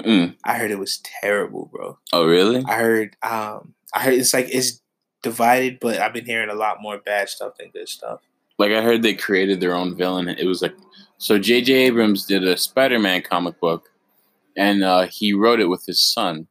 Mm-mm. 0.00 0.36
I 0.44 0.58
heard 0.58 0.70
it 0.70 0.78
was 0.78 0.98
terrible, 1.20 1.66
bro. 1.72 1.98
Oh 2.12 2.26
really? 2.26 2.64
I 2.66 2.74
heard 2.76 3.16
um 3.22 3.74
I 3.94 4.00
heard 4.00 4.14
it's 4.14 4.32
like 4.34 4.48
it's 4.50 4.80
divided, 5.22 5.78
but 5.80 5.98
I've 5.98 6.12
been 6.12 6.24
hearing 6.26 6.48
a 6.50 6.54
lot 6.54 6.78
more 6.80 6.98
bad 6.98 7.28
stuff 7.28 7.54
than 7.58 7.70
good 7.70 7.88
stuff. 7.88 8.20
Like 8.58 8.72
I 8.72 8.82
heard 8.82 9.02
they 9.02 9.14
created 9.14 9.60
their 9.60 9.74
own 9.74 9.96
villain. 9.96 10.28
It 10.28 10.46
was 10.46 10.62
like 10.62 10.74
so 11.18 11.38
J.J. 11.38 11.72
Abrams 11.72 12.26
did 12.26 12.42
a 12.44 12.56
Spider-Man 12.56 13.22
comic 13.22 13.60
book, 13.60 13.88
and 14.56 14.82
uh, 14.82 15.06
he 15.06 15.32
wrote 15.32 15.60
it 15.60 15.68
with 15.68 15.84
his 15.86 16.00
son. 16.00 16.48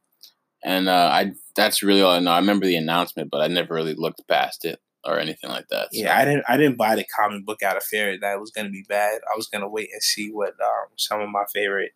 And 0.64 0.88
uh, 0.88 1.10
I 1.12 1.32
that's 1.56 1.82
really 1.82 2.02
all 2.02 2.12
I 2.12 2.18
know. 2.20 2.30
I 2.32 2.38
remember 2.38 2.66
the 2.66 2.76
announcement, 2.76 3.30
but 3.30 3.40
I 3.40 3.48
never 3.48 3.74
really 3.74 3.94
looked 3.94 4.26
past 4.28 4.64
it 4.64 4.80
or 5.04 5.18
anything 5.18 5.50
like 5.50 5.66
that. 5.68 5.88
so- 5.92 6.00
Yeah, 6.00 6.16
I 6.16 6.24
didn't 6.24 6.44
I 6.48 6.56
didn't 6.56 6.78
buy 6.78 6.94
the 6.96 7.04
comic 7.04 7.44
book 7.44 7.62
out 7.62 7.76
of 7.76 7.82
fear 7.82 8.16
that 8.18 8.34
it 8.34 8.40
was 8.40 8.50
gonna 8.52 8.70
be 8.70 8.84
bad. 8.88 9.20
I 9.32 9.36
was 9.36 9.48
gonna 9.48 9.68
wait 9.68 9.90
and 9.92 10.02
see 10.02 10.30
what 10.30 10.50
um 10.62 10.86
some 10.96 11.20
of 11.20 11.28
my 11.28 11.44
favorite 11.52 11.92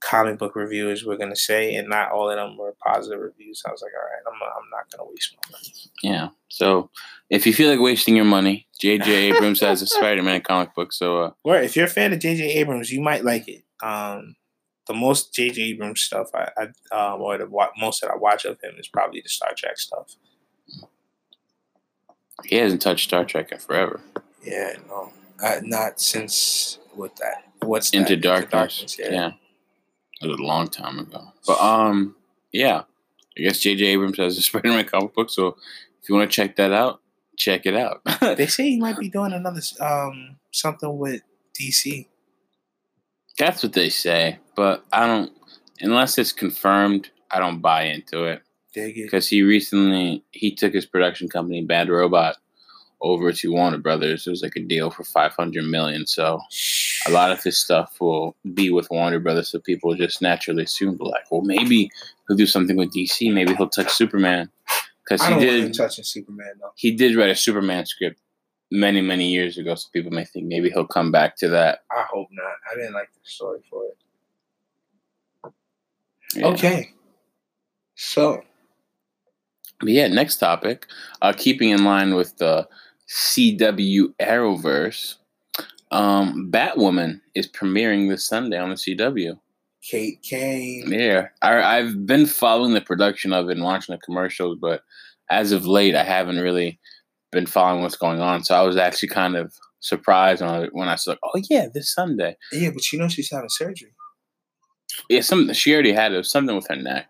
comic 0.00 0.38
book 0.38 0.54
reviewers 0.56 1.04
were 1.04 1.16
gonna 1.16 1.36
say, 1.36 1.74
and 1.74 1.88
not 1.88 2.12
all 2.12 2.30
of 2.30 2.36
them 2.36 2.56
were 2.56 2.74
positive 2.84 3.20
reviews. 3.20 3.62
I 3.66 3.70
was 3.70 3.82
like, 3.82 3.92
all 3.94 4.02
right, 4.04 4.22
I'm 4.32 4.38
not, 4.38 4.48
I'm 4.56 4.70
not 4.70 4.90
gonna 4.90 5.10
waste 5.10 5.34
my 5.36 5.56
money. 5.56 5.74
Yeah. 6.02 6.28
So 6.48 6.90
if 7.30 7.46
you 7.46 7.52
feel 7.54 7.70
like 7.70 7.80
wasting 7.80 8.16
your 8.16 8.24
money, 8.24 8.66
J.J. 8.80 9.10
Abrams 9.34 9.60
has 9.60 9.82
a 9.82 9.86
Spider-Man 9.86 10.42
comic 10.42 10.74
book. 10.74 10.92
So 10.92 11.22
uh, 11.22 11.30
Or 11.44 11.56
if 11.56 11.76
you're 11.76 11.86
a 11.86 11.90
fan 11.90 12.12
of 12.12 12.18
J.J. 12.20 12.44
Abrams, 12.54 12.90
you 12.92 13.00
might 13.00 13.24
like 13.24 13.48
it. 13.48 13.64
Um, 13.82 14.36
the 14.86 14.94
most 14.94 15.34
J.J. 15.34 15.60
Abrams 15.62 16.00
stuff 16.02 16.28
I, 16.34 16.48
I 16.92 16.96
um, 17.14 17.20
or 17.20 17.36
the 17.38 17.46
wa- 17.46 17.70
most 17.78 18.00
that 18.02 18.10
I 18.10 18.16
watch 18.16 18.44
of 18.44 18.60
him 18.62 18.74
is 18.78 18.88
probably 18.88 19.20
the 19.20 19.28
Star 19.28 19.50
Trek 19.56 19.78
stuff. 19.78 20.14
he 22.44 22.56
hasn't 22.56 22.82
touched 22.82 23.04
Star 23.08 23.24
Trek 23.24 23.50
in 23.52 23.58
forever. 23.58 24.00
Yeah, 24.44 24.74
no, 24.88 25.12
uh, 25.42 25.60
not 25.64 26.00
since 26.00 26.78
what 26.94 27.16
that. 27.16 27.44
What's 27.62 27.90
that? 27.90 27.96
Into 27.98 28.16
Darkness. 28.16 28.96
yeah. 28.98 29.32
It 30.22 30.28
was 30.28 30.38
a 30.38 30.42
long 30.42 30.68
time 30.68 30.98
ago. 30.98 31.32
But 31.46 31.60
um, 31.60 32.16
yeah. 32.52 32.82
I 33.36 33.42
guess 33.42 33.58
J.J. 33.58 33.84
Abrams 33.84 34.16
has 34.18 34.38
a 34.38 34.42
Spider-Man 34.42 34.86
comic 34.86 35.14
book. 35.14 35.30
So 35.30 35.56
if 36.02 36.08
you 36.08 36.14
want 36.14 36.30
to 36.30 36.34
check 36.34 36.56
that 36.56 36.72
out, 36.72 37.00
check 37.36 37.66
it 37.66 37.76
out. 37.76 38.00
They 38.36 38.46
say 38.46 38.70
he 38.70 38.80
might 38.80 38.98
be 38.98 39.08
doing 39.08 39.32
another 39.32 39.60
um 39.80 40.36
something 40.52 40.96
with 40.98 41.22
DC. 41.58 42.06
That's 43.38 43.62
what 43.62 43.74
they 43.74 43.90
say, 43.90 44.38
but 44.54 44.84
I 44.92 45.06
don't. 45.06 45.32
Unless 45.80 46.16
it's 46.16 46.32
confirmed, 46.32 47.10
I 47.30 47.38
don't 47.38 47.60
buy 47.60 47.82
into 47.82 48.24
it 48.24 48.42
because 48.74 49.28
he 49.28 49.42
recently 49.42 50.24
he 50.30 50.54
took 50.54 50.72
his 50.72 50.86
production 50.86 51.28
company 51.28 51.62
Bad 51.62 51.90
Robot 51.90 52.36
over 53.02 53.32
to 53.32 53.52
Warner 53.52 53.78
Brothers. 53.78 54.26
It 54.26 54.30
was 54.30 54.42
like 54.42 54.56
a 54.56 54.60
deal 54.60 54.90
for 54.90 55.04
five 55.04 55.32
hundred 55.32 55.64
million. 55.64 56.06
So 56.06 56.40
a 57.08 57.10
lot 57.12 57.32
of 57.32 57.42
his 57.42 57.58
stuff 57.58 58.00
will 58.00 58.36
be 58.54 58.70
with 58.70 58.88
Warner 58.90 59.18
Brothers. 59.18 59.50
So 59.50 59.58
people 59.58 59.94
just 59.94 60.22
naturally 60.22 60.64
assume, 60.64 60.96
like, 60.98 61.30
well, 61.30 61.42
maybe 61.42 61.90
he'll 62.26 62.36
do 62.36 62.46
something 62.46 62.76
with 62.76 62.92
DC. 62.92 63.32
Maybe 63.32 63.54
he'll 63.54 63.68
touch 63.68 63.92
Superman 63.92 64.50
because 65.04 65.26
he 65.26 65.34
did. 65.38 65.74
touching 65.74 66.04
Superman 66.04 66.52
though. 66.60 66.72
He 66.76 66.90
did 66.90 67.16
write 67.16 67.30
a 67.30 67.36
Superman 67.36 67.86
script 67.86 68.20
many 68.70 69.00
many 69.00 69.30
years 69.30 69.58
ago. 69.58 69.74
So 69.74 69.88
people 69.92 70.10
may 70.10 70.24
think 70.24 70.46
maybe 70.46 70.70
he'll 70.70 70.86
come 70.86 71.10
back 71.10 71.36
to 71.38 71.48
that. 71.48 71.80
I 71.90 72.04
hope 72.10 72.28
not. 72.32 72.56
I 72.70 72.76
didn't 72.76 72.94
like 72.94 73.12
the 73.12 73.20
story 73.22 73.60
for 73.70 73.84
it. 73.84 75.52
Yeah. 76.34 76.46
Okay. 76.48 76.92
So 77.94 78.42
But 79.80 79.90
yeah, 79.90 80.08
next 80.08 80.36
topic. 80.36 80.86
Uh, 81.22 81.32
keeping 81.36 81.70
in 81.70 81.84
line 81.84 82.14
with 82.14 82.36
the 82.38 82.68
CW 83.08 84.14
Arrowverse, 84.20 85.16
um, 85.90 86.50
Batwoman 86.50 87.20
is 87.34 87.46
premiering 87.46 88.08
this 88.08 88.24
Sunday 88.24 88.58
on 88.58 88.70
the 88.70 88.74
CW. 88.74 89.38
Kate 89.82 90.20
Kane. 90.22 90.90
Yeah, 90.90 91.28
I, 91.42 91.78
I've 91.78 92.06
been 92.06 92.26
following 92.26 92.74
the 92.74 92.80
production 92.80 93.32
of 93.32 93.48
it 93.48 93.52
and 93.52 93.64
watching 93.64 93.94
the 93.94 94.00
commercials, 94.00 94.58
but 94.60 94.82
as 95.30 95.52
of 95.52 95.66
late, 95.66 95.94
I 95.94 96.02
haven't 96.02 96.40
really 96.40 96.80
been 97.30 97.46
following 97.46 97.82
what's 97.82 97.96
going 97.96 98.20
on. 98.20 98.42
So 98.42 98.54
I 98.54 98.62
was 98.62 98.76
actually 98.76 99.10
kind 99.10 99.36
of 99.36 99.54
surprised 99.80 100.40
when 100.40 100.50
I, 100.50 100.66
when 100.72 100.88
I 100.88 100.96
saw, 100.96 101.14
oh 101.22 101.40
yeah, 101.48 101.66
this 101.72 101.92
Sunday. 101.92 102.36
Yeah, 102.52 102.70
but 102.70 102.90
you 102.92 102.98
know 102.98 103.08
she's 103.08 103.30
having 103.30 103.48
surgery. 103.48 103.92
Yeah, 105.08 105.20
some 105.20 105.52
she 105.52 105.72
already 105.72 105.92
had 105.92 106.12
it 106.12 106.26
something 106.26 106.56
with 106.56 106.68
her 106.68 106.76
neck. 106.76 107.08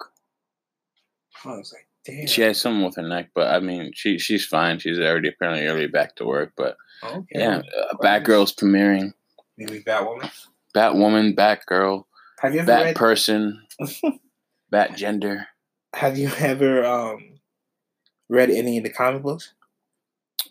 I 1.45 1.57
was 1.57 1.73
like, 1.73 1.87
damn. 2.05 2.27
She 2.27 2.43
has 2.43 2.61
something 2.61 2.85
with 2.85 2.97
her 2.97 3.09
neck, 3.09 3.31
but 3.35 3.55
I 3.55 3.61
mean, 3.61 3.93
she 3.95 4.19
she's 4.19 4.45
fine. 4.45 4.79
She's 4.81 4.99
already 4.99 5.29
apparently 5.29 5.67
already 5.67 5.87
back 5.87 6.17
to 6.17 6.27
work, 6.27 6.53
but. 6.57 6.77
Okay. 7.03 7.25
Yeah, 7.31 7.59
uh, 7.59 7.97
Batgirl's 8.03 8.55
premiering. 8.55 9.13
Maybe 9.59 9.81
Batwoman. 9.83 10.31
Batwoman, 10.75 11.35
Batgirl, 11.35 12.05
Have 12.41 12.55
you 12.55 12.61
ever 12.61 12.67
Bat 12.67 12.85
read? 12.85 12.97
person, 12.97 13.63
Bat 14.71 14.97
gender. 14.97 15.47
have 15.95 16.19
you 16.19 16.31
ever 16.39 16.85
um 16.85 17.39
read 18.29 18.51
any 18.51 18.77
of 18.79 18.85
the 18.85 18.91
comic 18.91 19.23
books? 19.23 19.55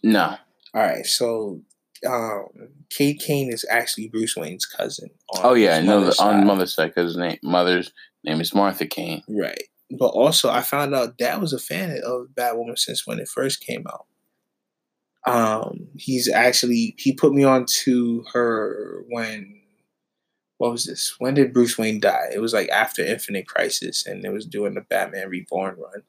No. 0.04 0.38
All 0.74 0.82
right, 0.82 1.06
so 1.06 1.62
um, 2.08 2.46
Kate 2.90 3.20
Kane 3.20 3.52
is 3.52 3.66
actually 3.70 4.08
Bruce 4.10 4.36
Wayne's 4.36 4.66
cousin. 4.66 5.10
on 5.30 5.42
Oh 5.44 5.54
yeah, 5.54 5.78
I 5.78 5.82
know 5.82 6.00
mother's 6.00 6.18
the, 6.18 6.24
on 6.24 6.34
side. 6.40 6.48
mother's 6.48 6.74
side 6.74 6.88
because 6.96 7.16
name 7.18 7.38
mother's 7.44 7.92
name 8.24 8.42
is 8.42 8.54
Martha 8.54 8.86
Kane. 8.86 9.22
Right. 9.30 9.62
But 10.00 10.08
also, 10.08 10.50
I 10.50 10.62
found 10.62 10.96
out 10.96 11.18
Dad 11.18 11.40
was 11.40 11.54
a 11.54 11.60
fan 11.60 12.00
of 12.04 12.28
Batwoman 12.34 12.78
since 12.78 13.06
when 13.06 13.20
it 13.20 13.28
first 13.30 13.62
came 13.62 13.86
out. 13.88 14.06
Um, 15.26 15.88
he's 15.96 16.30
actually 16.30 16.96
he 16.98 17.14
put 17.14 17.34
me 17.34 17.44
on 17.44 17.66
to 17.84 18.24
her 18.34 19.04
when 19.10 19.62
what 20.58 20.72
was 20.72 20.86
this? 20.86 21.16
When 21.20 21.34
did 21.34 21.54
Bruce 21.54 21.78
Wayne 21.78 22.00
die? 22.00 22.30
It 22.34 22.40
was 22.40 22.54
like 22.54 22.70
after 22.70 23.04
Infinite 23.04 23.48
Crisis, 23.48 24.06
and 24.06 24.24
it 24.24 24.32
was 24.32 24.46
doing 24.46 24.74
the 24.74 24.82
Batman 24.82 25.30
Reborn 25.30 25.78
run. 25.78 26.04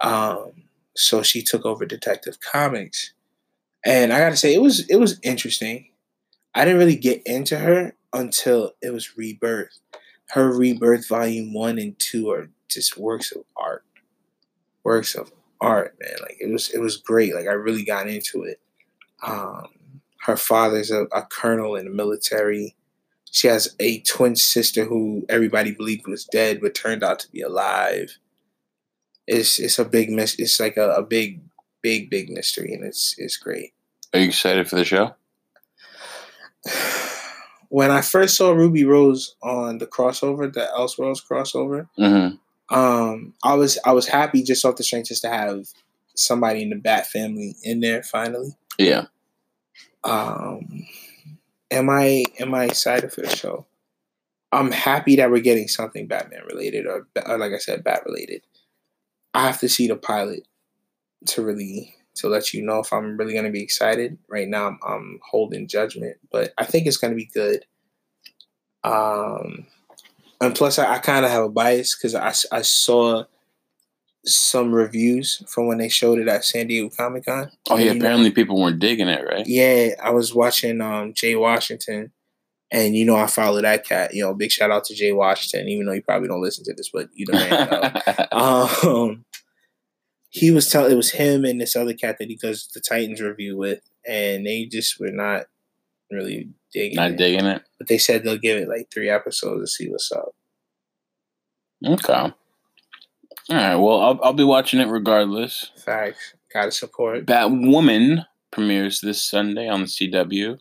Um, 0.00 0.52
so 0.96 1.22
she 1.22 1.42
took 1.42 1.66
over 1.66 1.84
Detective 1.84 2.38
Comics, 2.40 3.12
and 3.84 4.12
I 4.12 4.18
gotta 4.18 4.36
say 4.36 4.54
it 4.54 4.62
was 4.62 4.88
it 4.88 4.96
was 4.96 5.20
interesting. 5.22 5.90
I 6.54 6.64
didn't 6.64 6.78
really 6.78 6.96
get 6.96 7.22
into 7.26 7.58
her 7.58 7.94
until 8.12 8.72
it 8.80 8.92
was 8.92 9.16
Rebirth. 9.16 9.78
Her 10.30 10.56
Rebirth 10.56 11.06
Volume 11.08 11.52
One 11.52 11.78
and 11.78 11.98
Two 11.98 12.30
are 12.30 12.48
just 12.68 12.96
works 12.96 13.30
of 13.32 13.44
art, 13.56 13.84
works 14.84 15.14
of 15.14 15.30
art, 15.60 15.96
man. 16.00 16.16
Like 16.22 16.36
it 16.40 16.50
was 16.50 16.70
it 16.70 16.78
was 16.80 16.96
great. 16.96 17.34
Like 17.34 17.46
I 17.46 17.52
really 17.52 17.84
got 17.84 18.08
into 18.08 18.42
it. 18.44 18.60
Um, 19.22 19.68
her 20.22 20.36
father's 20.36 20.90
a, 20.90 21.02
a 21.12 21.22
colonel 21.22 21.76
in 21.76 21.84
the 21.84 21.90
military. 21.90 22.74
She 23.30 23.48
has 23.48 23.74
a 23.80 24.00
twin 24.00 24.36
sister 24.36 24.84
who 24.84 25.26
everybody 25.28 25.70
believed 25.72 26.06
was 26.06 26.24
dead, 26.24 26.60
but 26.60 26.74
turned 26.74 27.02
out 27.02 27.18
to 27.20 27.30
be 27.30 27.42
alive. 27.42 28.16
It's 29.26 29.58
it's 29.58 29.78
a 29.78 29.84
big 29.84 30.10
mis- 30.10 30.38
It's 30.38 30.58
like 30.60 30.76
a, 30.76 30.90
a 30.90 31.02
big, 31.02 31.40
big, 31.82 32.10
big 32.10 32.30
mystery, 32.30 32.72
and 32.72 32.84
it's 32.84 33.14
it's 33.18 33.36
great. 33.36 33.72
Are 34.14 34.20
you 34.20 34.28
excited 34.28 34.68
for 34.68 34.76
the 34.76 34.84
show? 34.84 35.14
When 37.68 37.90
I 37.90 38.00
first 38.00 38.36
saw 38.36 38.52
Ruby 38.52 38.84
Rose 38.84 39.34
on 39.42 39.78
the 39.78 39.88
crossover, 39.88 40.50
the 40.52 40.68
Elseworlds 40.78 41.20
crossover, 41.26 41.88
Mm-hmm. 41.98 42.36
Um, 42.68 43.34
I 43.44 43.54
was 43.54 43.78
I 43.84 43.92
was 43.92 44.08
happy 44.08 44.42
just 44.42 44.64
off 44.64 44.76
the 44.76 44.84
strength 44.84 45.08
just 45.08 45.22
to 45.22 45.28
have 45.28 45.66
somebody 46.14 46.62
in 46.62 46.70
the 46.70 46.76
Bat 46.76 47.06
family 47.06 47.56
in 47.62 47.80
there 47.80 48.02
finally. 48.02 48.56
Yeah. 48.78 49.06
Um, 50.04 50.86
am 51.70 51.90
I 51.90 52.24
am 52.38 52.54
I 52.54 52.64
excited 52.64 53.12
for 53.12 53.22
the 53.22 53.34
show? 53.34 53.66
I'm 54.52 54.70
happy 54.70 55.16
that 55.16 55.30
we're 55.30 55.40
getting 55.40 55.68
something 55.68 56.06
Batman 56.06 56.42
related 56.46 56.86
or, 56.86 57.06
or 57.26 57.38
like 57.38 57.52
I 57.52 57.58
said, 57.58 57.84
Bat 57.84 58.04
related. 58.06 58.42
I 59.34 59.46
have 59.46 59.60
to 59.60 59.68
see 59.68 59.86
the 59.86 59.96
pilot 59.96 60.46
to 61.26 61.44
really 61.44 61.94
to 62.16 62.28
let 62.28 62.54
you 62.54 62.62
know 62.62 62.80
if 62.80 62.92
I'm 62.92 63.16
really 63.16 63.34
gonna 63.34 63.50
be 63.50 63.62
excited. 63.62 64.18
Right 64.28 64.48
now, 64.48 64.68
I'm, 64.68 64.78
I'm 64.86 65.20
holding 65.28 65.68
judgment, 65.68 66.16
but 66.32 66.52
I 66.58 66.64
think 66.64 66.86
it's 66.86 66.96
gonna 66.96 67.14
be 67.14 67.30
good. 67.32 67.64
Um, 68.82 69.66
and 70.40 70.54
plus, 70.54 70.78
I, 70.78 70.94
I 70.94 70.98
kind 70.98 71.24
of 71.24 71.30
have 71.30 71.44
a 71.44 71.48
bias 71.48 71.96
because 71.96 72.14
I, 72.14 72.56
I 72.56 72.62
saw 72.62 73.24
some 74.24 74.74
reviews 74.74 75.42
from 75.48 75.68
when 75.68 75.78
they 75.78 75.88
showed 75.88 76.18
it 76.18 76.28
at 76.28 76.44
San 76.44 76.66
Diego 76.66 76.90
Comic 76.94 77.24
Con. 77.24 77.50
Oh 77.70 77.76
yeah, 77.76 77.92
apparently 77.92 78.30
know, 78.30 78.34
people 78.34 78.60
weren't 78.60 78.80
digging 78.80 79.08
it, 79.08 79.24
right? 79.24 79.46
Yeah, 79.46 79.90
I 80.02 80.10
was 80.10 80.34
watching 80.34 80.80
um, 80.80 81.14
Jay 81.14 81.36
Washington, 81.36 82.12
and 82.70 82.96
you 82.96 83.04
know 83.04 83.16
I 83.16 83.26
follow 83.28 83.62
that 83.62 83.86
cat. 83.86 84.14
You 84.14 84.24
know, 84.24 84.34
big 84.34 84.50
shout 84.50 84.70
out 84.70 84.84
to 84.86 84.94
Jay 84.94 85.12
Washington, 85.12 85.68
even 85.68 85.86
though 85.86 85.92
you 85.92 86.02
probably 86.02 86.28
don't 86.28 86.42
listen 86.42 86.64
to 86.64 86.74
this, 86.74 86.90
but 86.92 87.08
you 87.14 87.26
know. 87.28 88.26
um, 88.32 89.24
he 90.30 90.50
was 90.50 90.68
telling 90.68 90.92
it 90.92 90.96
was 90.96 91.12
him 91.12 91.44
and 91.46 91.60
this 91.60 91.76
other 91.76 91.94
cat 91.94 92.16
that 92.18 92.28
he 92.28 92.36
does 92.36 92.68
the 92.74 92.80
Titans 92.80 93.22
review 93.22 93.56
with, 93.56 93.80
and 94.06 94.44
they 94.44 94.66
just 94.66 95.00
were 95.00 95.12
not 95.12 95.46
really 96.10 96.48
digging 96.72 96.96
not 96.96 97.12
it. 97.12 97.16
digging 97.16 97.46
it. 97.46 97.62
But 97.78 97.88
they 97.88 97.98
said 97.98 98.22
they'll 98.22 98.38
give 98.38 98.58
it 98.58 98.68
like 98.68 98.88
three 98.92 99.10
episodes 99.10 99.62
to 99.62 99.66
see 99.66 99.90
what's 99.90 100.10
up. 100.12 100.34
Okay. 101.84 102.12
All 102.12 102.34
right. 103.50 103.76
Well, 103.76 104.00
I'll 104.00 104.20
I'll 104.22 104.32
be 104.32 104.44
watching 104.44 104.80
it 104.80 104.88
regardless. 104.88 105.70
Facts. 105.84 106.34
Gotta 106.52 106.72
support. 106.72 107.26
Batwoman 107.26 108.26
premieres 108.50 109.00
this 109.00 109.22
Sunday 109.22 109.68
on 109.68 109.80
the 109.80 109.86
CW, 109.86 110.58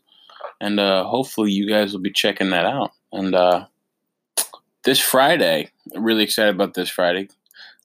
and 0.60 0.80
uh, 0.80 1.06
hopefully 1.06 1.52
you 1.52 1.68
guys 1.68 1.94
will 1.94 2.02
be 2.02 2.12
checking 2.12 2.50
that 2.50 2.66
out. 2.66 2.92
And 3.12 3.34
uh, 3.34 3.68
this 4.84 5.00
Friday, 5.00 5.72
really 5.96 6.24
excited 6.24 6.54
about 6.54 6.74
this 6.74 6.90
Friday 6.90 7.30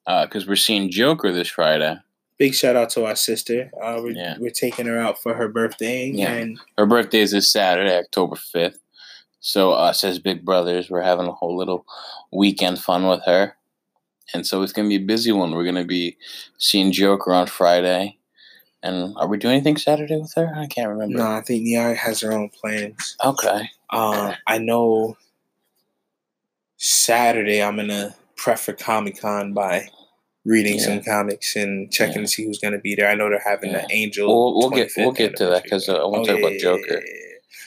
because 0.07 0.45
uh, 0.45 0.47
we're 0.49 0.57
seeing 0.57 0.91
Joker 0.91 1.31
this 1.33 1.49
Friday. 1.49 1.97
Big 2.41 2.55
shout 2.55 2.75
out 2.75 2.89
to 2.89 3.05
our 3.05 3.15
sister. 3.15 3.71
Uh, 3.83 4.01
we're, 4.03 4.13
yeah. 4.13 4.37
we're 4.39 4.51
taking 4.51 4.87
her 4.87 4.99
out 4.99 5.23
for 5.23 5.35
her 5.35 5.47
birthday. 5.47 6.11
Yeah. 6.11 6.33
And 6.33 6.59
her 6.79 6.87
birthday 6.87 7.21
is 7.21 7.33
this 7.33 7.53
Saturday, 7.53 7.95
October 7.95 8.37
5th. 8.37 8.79
So 9.41 9.73
us 9.73 10.05
as 10.05 10.19
big 10.19 10.43
brothers, 10.43 10.89
we're 10.89 11.03
having 11.03 11.27
a 11.27 11.33
whole 11.33 11.55
little 11.55 11.85
weekend 12.33 12.79
fun 12.79 13.07
with 13.07 13.21
her. 13.27 13.57
And 14.33 14.47
so 14.47 14.63
it's 14.63 14.73
going 14.73 14.89
to 14.89 14.99
be 14.99 15.05
a 15.05 15.07
busy 15.07 15.33
one. 15.33 15.53
We're 15.53 15.65
going 15.65 15.75
to 15.75 15.85
be 15.85 16.17
seeing 16.57 16.93
Joker 16.93 17.35
on 17.35 17.47
Friday. 17.47 18.17
And 18.83 19.15
are 19.19 19.29
we 19.29 19.37
doing 19.37 19.57
anything 19.57 19.77
Saturday 19.77 20.17
with 20.17 20.33
her? 20.37 20.51
I 20.57 20.67
can't 20.67 20.89
remember. 20.89 21.19
No, 21.19 21.27
I 21.27 21.43
think 21.43 21.65
Nia 21.65 21.93
has 21.93 22.23
her 22.23 22.33
own 22.33 22.49
plans. 22.49 23.19
Okay. 23.23 23.69
Uh, 23.91 24.33
I 24.47 24.57
know 24.57 25.19
Saturday 26.79 27.63
I'm 27.63 27.77
going 27.77 27.89
to 27.89 28.15
prep 28.37 28.59
for 28.59 28.73
Comic 28.73 29.21
Con 29.21 29.53
by 29.53 29.91
reading 30.45 30.79
yeah. 30.79 30.85
some 30.85 31.03
comics 31.03 31.57
and 31.57 31.93
checking 31.93 32.17
yeah. 32.17 32.23
to 32.23 32.29
see 32.29 32.45
who's 32.45 32.59
going 32.59 32.73
to 32.73 32.81
be 32.81 32.95
there. 32.95 33.09
I 33.09 33.15
know 33.15 33.29
they're 33.29 33.43
having 33.45 33.71
yeah. 33.71 33.87
the 33.87 33.95
Angel. 33.95 34.29
We'll, 34.29 34.59
we'll 34.59 34.71
get 34.71 34.91
we'll 34.97 35.13
get 35.13 35.37
to 35.37 35.47
that 35.47 35.65
because 35.65 35.89
uh, 35.89 35.97
I 35.97 36.07
want 36.07 36.27
to 36.27 36.33
oh, 36.33 36.37
talk 36.37 36.45
about 36.45 36.59
Joker. 36.61 37.03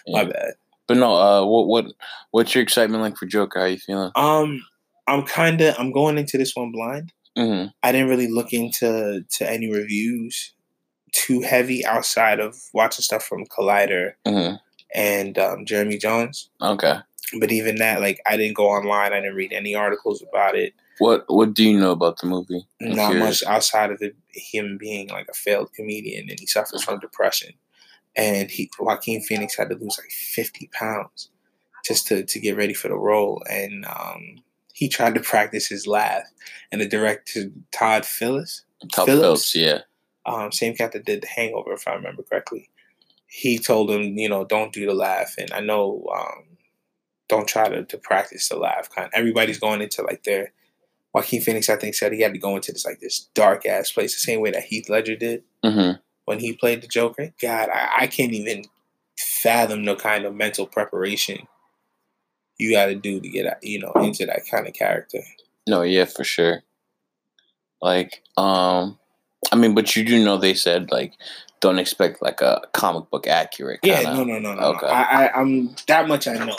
My 0.07 0.25
bad. 0.25 0.53
But 0.87 0.97
no, 0.97 1.15
uh, 1.15 1.45
what 1.45 1.67
what 1.67 1.93
what's 2.31 2.53
your 2.53 2.63
excitement 2.63 3.01
like 3.01 3.17
for 3.17 3.25
Joker? 3.25 3.59
How 3.59 3.65
you 3.65 3.77
feeling? 3.77 4.11
Um, 4.15 4.65
I'm 5.07 5.23
kind 5.23 5.61
of 5.61 5.75
I'm 5.77 5.91
going 5.91 6.17
into 6.17 6.37
this 6.37 6.55
one 6.55 6.71
blind. 6.71 7.13
Mm-hmm. 7.37 7.69
I 7.81 7.91
didn't 7.91 8.09
really 8.09 8.27
look 8.27 8.53
into 8.53 9.23
to 9.37 9.49
any 9.49 9.71
reviews 9.71 10.53
too 11.13 11.41
heavy 11.41 11.85
outside 11.85 12.39
of 12.39 12.55
watching 12.73 13.03
stuff 13.03 13.23
from 13.23 13.45
Collider 13.45 14.13
mm-hmm. 14.25 14.55
and 14.93 15.37
um, 15.37 15.65
Jeremy 15.65 15.97
Jahns. 15.97 16.49
Okay. 16.61 16.97
But 17.39 17.51
even 17.51 17.77
that, 17.77 18.01
like, 18.01 18.19
I 18.27 18.37
didn't 18.37 18.55
go 18.55 18.67
online. 18.67 19.13
I 19.13 19.21
didn't 19.21 19.35
read 19.35 19.53
any 19.53 19.73
articles 19.73 20.23
about 20.27 20.55
it. 20.55 20.73
What 20.99 21.25
What 21.27 21.53
do 21.53 21.63
you 21.63 21.79
know 21.79 21.91
about 21.91 22.19
the 22.19 22.27
movie? 22.27 22.67
I'm 22.81 22.95
Not 22.95 23.11
curious. 23.11 23.43
much 23.43 23.49
outside 23.51 23.91
of 23.91 24.01
it, 24.01 24.15
him 24.29 24.77
being 24.77 25.09
like 25.09 25.27
a 25.29 25.33
failed 25.33 25.73
comedian 25.73 26.29
and 26.29 26.39
he 26.39 26.45
suffers 26.45 26.83
from 26.83 26.99
depression. 26.99 27.53
And 28.15 28.51
he 28.51 28.69
Joaquin 28.79 29.21
Phoenix 29.21 29.57
had 29.57 29.69
to 29.69 29.75
lose 29.75 29.97
like 29.97 30.11
50 30.11 30.69
pounds 30.73 31.29
just 31.83 32.07
to, 32.07 32.23
to 32.23 32.39
get 32.39 32.55
ready 32.55 32.73
for 32.73 32.87
the 32.87 32.95
role. 32.95 33.43
And 33.49 33.85
um, 33.85 34.35
he 34.73 34.87
tried 34.87 35.15
to 35.15 35.21
practice 35.21 35.67
his 35.67 35.87
laugh. 35.87 36.23
And 36.71 36.81
the 36.81 36.87
director, 36.87 37.51
Todd 37.71 38.05
Phillips, 38.05 38.65
Todd 38.91 39.05
Phillips, 39.05 39.51
Phillips 39.51 39.55
yeah. 39.55 39.79
Um, 40.25 40.51
same 40.51 40.75
cat 40.75 40.93
that 40.93 41.05
did 41.05 41.21
The 41.21 41.27
Hangover, 41.27 41.73
if 41.73 41.87
I 41.87 41.93
remember 41.93 42.23
correctly. 42.23 42.69
He 43.27 43.57
told 43.57 43.89
him, 43.89 44.17
you 44.17 44.29
know, 44.29 44.45
don't 44.45 44.71
do 44.71 44.85
the 44.85 44.93
laugh. 44.93 45.35
And 45.37 45.51
I 45.51 45.59
know 45.59 46.05
um, 46.15 46.57
don't 47.27 47.47
try 47.47 47.67
to, 47.67 47.83
to 47.83 47.97
practice 47.97 48.49
the 48.49 48.57
laugh. 48.57 48.89
Kind 48.89 49.09
everybody's 49.13 49.59
going 49.59 49.81
into 49.81 50.03
like 50.03 50.23
their 50.23 50.53
Joaquin 51.13 51.41
Phoenix, 51.41 51.69
I 51.69 51.75
think, 51.75 51.93
said 51.93 52.11
he 52.11 52.21
had 52.21 52.33
to 52.33 52.39
go 52.39 52.55
into 52.55 52.71
this 52.71 52.85
like 52.85 52.99
this 52.99 53.29
dark 53.33 53.65
ass 53.65 53.91
place, 53.91 54.13
the 54.13 54.19
same 54.19 54.41
way 54.41 54.51
that 54.51 54.63
Heath 54.63 54.89
Ledger 54.89 55.15
did 55.15 55.43
mm-hmm. 55.63 55.99
when 56.25 56.39
he 56.39 56.53
played 56.53 56.81
the 56.81 56.87
Joker. 56.87 57.33
God, 57.39 57.69
I, 57.69 57.89
I 58.01 58.07
can't 58.07 58.33
even 58.33 58.65
fathom 59.17 59.85
the 59.85 59.95
kind 59.95 60.25
of 60.25 60.33
mental 60.33 60.65
preparation 60.65 61.47
you 62.57 62.71
got 62.71 62.87
to 62.87 62.95
do 62.95 63.19
to 63.19 63.29
get 63.29 63.59
you 63.61 63.79
know 63.79 63.91
into 63.95 64.25
that 64.25 64.41
kind 64.49 64.67
of 64.67 64.73
character. 64.73 65.19
No, 65.67 65.81
yeah, 65.83 66.05
for 66.05 66.23
sure. 66.23 66.63
Like, 67.81 68.23
um, 68.37 68.97
I 69.51 69.55
mean, 69.55 69.75
but 69.75 69.95
you 69.95 70.03
do 70.03 70.23
know 70.23 70.37
they 70.37 70.53
said 70.53 70.91
like 70.91 71.13
don't 71.59 71.79
expect 71.79 72.21
like 72.21 72.41
a 72.41 72.61
comic 72.73 73.09
book 73.11 73.27
accurate. 73.27 73.81
Kinda. 73.81 74.01
Yeah, 74.01 74.13
no, 74.13 74.23
no, 74.23 74.39
no, 74.39 74.55
no. 74.55 74.61
Okay. 74.73 74.87
I, 74.87 75.27
I, 75.27 75.39
I'm 75.39 75.75
that 75.87 76.07
much 76.07 76.27
I 76.27 76.33
know 76.33 76.57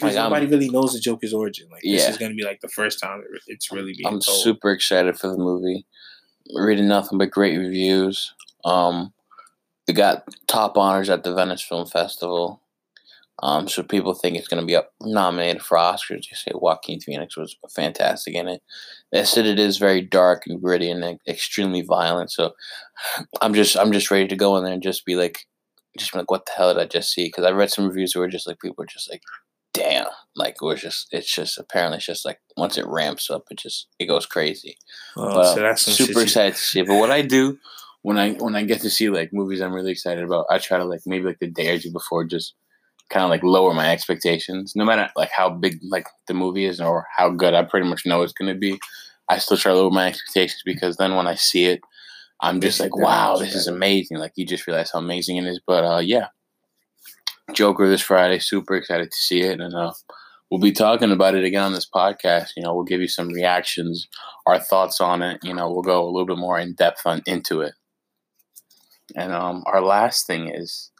because 0.00 0.14
like, 0.14 0.24
nobody 0.24 0.46
I'm, 0.46 0.52
really 0.52 0.70
knows 0.70 0.92
the 0.92 1.00
Joker's 1.00 1.32
origin. 1.32 1.68
Like 1.70 1.82
this 1.82 2.08
is 2.08 2.18
going 2.18 2.30
to 2.30 2.36
be 2.36 2.44
like 2.44 2.60
the 2.60 2.68
first 2.68 3.00
time 3.00 3.22
it's 3.46 3.70
really 3.72 3.92
being. 3.94 4.06
I'm 4.06 4.20
told. 4.20 4.42
super 4.42 4.70
excited 4.70 5.18
for 5.18 5.28
the 5.28 5.38
movie. 5.38 5.86
Reading 6.54 6.88
nothing 6.88 7.18
but 7.18 7.30
great 7.30 7.58
reviews. 7.58 8.32
Um, 8.64 9.12
we 9.86 9.94
got 9.94 10.24
top 10.46 10.76
honors 10.76 11.10
at 11.10 11.24
the 11.24 11.34
Venice 11.34 11.62
Film 11.62 11.86
Festival. 11.86 12.60
Um, 13.42 13.68
so 13.68 13.82
people 13.82 14.14
think 14.14 14.36
it's 14.36 14.48
going 14.48 14.62
to 14.62 14.66
be 14.66 14.76
up 14.76 14.92
nominated 15.02 15.60
for 15.60 15.76
Oscars. 15.76 16.30
You 16.30 16.36
say 16.36 16.52
Joaquin 16.54 17.00
Phoenix 17.00 17.36
was 17.36 17.56
fantastic 17.74 18.34
in 18.34 18.48
it. 18.48 18.62
They 19.12 19.24
said 19.24 19.44
it 19.44 19.58
is 19.58 19.76
very 19.76 20.00
dark 20.00 20.44
and 20.46 20.60
gritty 20.60 20.90
and 20.90 21.18
extremely 21.28 21.82
violent. 21.82 22.30
So 22.32 22.54
I'm 23.42 23.52
just 23.52 23.76
I'm 23.76 23.92
just 23.92 24.10
ready 24.10 24.26
to 24.28 24.36
go 24.36 24.56
in 24.56 24.64
there 24.64 24.72
and 24.72 24.82
just 24.82 25.04
be 25.04 25.16
like, 25.16 25.46
just 25.98 26.12
be 26.12 26.18
like, 26.18 26.30
what 26.30 26.46
the 26.46 26.52
hell 26.52 26.72
did 26.72 26.82
I 26.82 26.86
just 26.86 27.12
see? 27.12 27.26
Because 27.26 27.44
I 27.44 27.50
read 27.50 27.70
some 27.70 27.86
reviews 27.86 28.16
where 28.16 28.28
just 28.28 28.46
like 28.46 28.58
people 28.58 28.76
were 28.78 28.86
just 28.86 29.10
like, 29.10 29.22
damn, 29.76 30.06
like 30.34 30.60
we're 30.60 30.76
just 30.76 31.08
it's 31.12 31.32
just 31.32 31.58
apparently 31.58 31.98
it's 31.98 32.06
just 32.06 32.24
like 32.24 32.40
once 32.56 32.78
it 32.78 32.86
ramps 32.86 33.30
up, 33.30 33.44
it 33.50 33.58
just 33.58 33.88
it 33.98 34.06
goes 34.06 34.26
crazy. 34.26 34.76
Oh, 35.16 35.34
but 35.34 35.54
so 35.54 35.60
that's 35.60 35.82
super 35.82 36.22
excited 36.22 36.54
to 36.54 36.60
see. 36.60 36.82
But 36.82 36.98
what 36.98 37.10
I 37.10 37.22
do 37.22 37.58
when 38.02 38.18
I 38.18 38.34
when 38.34 38.54
I 38.54 38.64
get 38.64 38.80
to 38.82 38.90
see 38.90 39.08
like 39.08 39.32
movies 39.32 39.60
I'm 39.60 39.72
really 39.72 39.92
excited 39.92 40.22
about, 40.22 40.46
I 40.50 40.58
try 40.58 40.78
to 40.78 40.84
like 40.84 41.00
maybe 41.06 41.24
like 41.24 41.40
the 41.40 41.50
day 41.50 41.74
or 41.74 41.78
two 41.78 41.92
before 41.92 42.24
just 42.24 42.54
kind 43.10 43.24
of 43.24 43.30
like 43.30 43.42
lower 43.42 43.74
my 43.74 43.90
expectations. 43.90 44.74
No 44.76 44.84
matter 44.84 45.10
like 45.16 45.30
how 45.30 45.50
big 45.50 45.78
like 45.90 46.06
the 46.28 46.34
movie 46.34 46.66
is 46.66 46.80
or 46.80 47.06
how 47.16 47.30
good 47.30 47.54
I 47.54 47.64
pretty 47.64 47.88
much 47.88 48.06
know 48.06 48.22
it's 48.22 48.32
gonna 48.32 48.54
be, 48.54 48.78
I 49.28 49.38
still 49.38 49.56
try 49.56 49.72
to 49.72 49.78
lower 49.78 49.90
my 49.90 50.06
expectations 50.06 50.62
because 50.64 50.96
then 50.96 51.14
when 51.16 51.26
I 51.26 51.34
see 51.34 51.64
it, 51.66 51.80
I'm 52.40 52.60
just 52.60 52.80
like, 52.80 52.94
wow, 52.96 53.36
this 53.38 53.54
is 53.54 53.66
amazing. 53.66 54.18
Like 54.18 54.32
you 54.36 54.46
just 54.46 54.66
realize 54.66 54.90
how 54.92 54.98
amazing 54.98 55.38
it 55.38 55.46
is. 55.46 55.60
But 55.66 55.84
uh, 55.84 55.98
yeah, 55.98 56.28
Joker 57.52 57.88
this 57.88 58.02
Friday. 58.02 58.38
Super 58.38 58.76
excited 58.76 59.10
to 59.10 59.16
see 59.16 59.42
it, 59.42 59.60
and 59.60 59.74
uh, 59.74 59.92
we'll 60.50 60.60
be 60.60 60.72
talking 60.72 61.12
about 61.12 61.34
it 61.34 61.44
again 61.44 61.62
on 61.62 61.72
this 61.72 61.88
podcast. 61.88 62.50
You 62.56 62.62
know, 62.62 62.74
we'll 62.74 62.84
give 62.84 63.00
you 63.00 63.08
some 63.08 63.28
reactions, 63.28 64.08
our 64.46 64.58
thoughts 64.58 65.00
on 65.00 65.22
it. 65.22 65.38
You 65.42 65.54
know, 65.54 65.70
we'll 65.70 65.82
go 65.82 66.02
a 66.02 66.10
little 66.10 66.26
bit 66.26 66.38
more 66.38 66.58
in 66.58 66.74
depth 66.74 67.02
on 67.06 67.22
into 67.26 67.60
it. 67.60 67.74
And 69.14 69.32
um, 69.32 69.62
our 69.66 69.80
last 69.80 70.26
thing 70.26 70.48
is 70.48 70.90